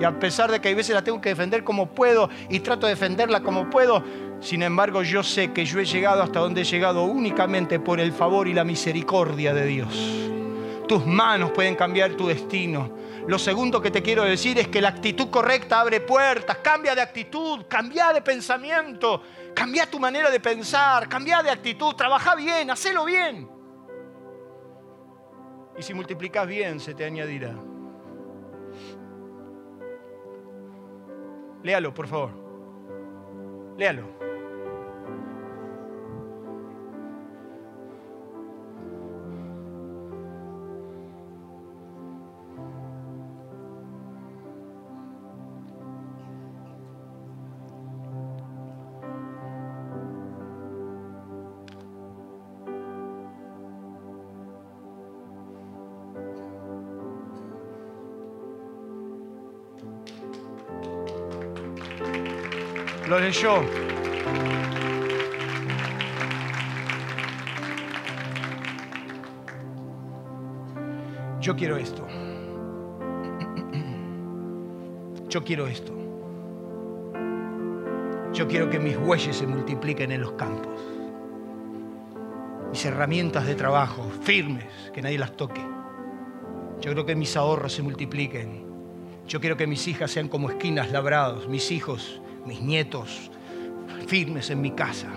[0.00, 2.86] Y a pesar de que a veces la tengo que defender como puedo y trato
[2.86, 4.02] de defenderla como puedo,
[4.40, 8.12] sin embargo yo sé que yo he llegado hasta donde he llegado únicamente por el
[8.12, 9.94] favor y la misericordia de Dios.
[10.88, 12.88] Tus manos pueden cambiar tu destino.
[13.28, 16.56] Lo segundo que te quiero decir es que la actitud correcta abre puertas.
[16.62, 19.22] Cambia de actitud, cambia de pensamiento,
[19.54, 23.46] cambia tu manera de pensar, cambia de actitud, trabaja bien, hacelo bien.
[25.76, 27.54] Y si multiplicas bien, se te añadirá.
[31.62, 32.30] Léalo, por favor.
[33.76, 34.17] Léalo.
[63.08, 63.62] Lo leyó.
[71.40, 72.06] Yo quiero esto.
[75.30, 75.94] Yo quiero esto.
[78.34, 80.78] Yo quiero que mis bueyes se multipliquen en los campos.
[82.70, 85.62] Mis herramientas de trabajo firmes, que nadie las toque.
[85.62, 88.66] Yo quiero que mis ahorros se multipliquen.
[89.26, 93.30] Yo quiero que mis hijas sean como esquinas labrados, mis hijos mis nietos
[94.08, 95.08] firmes en mi casa,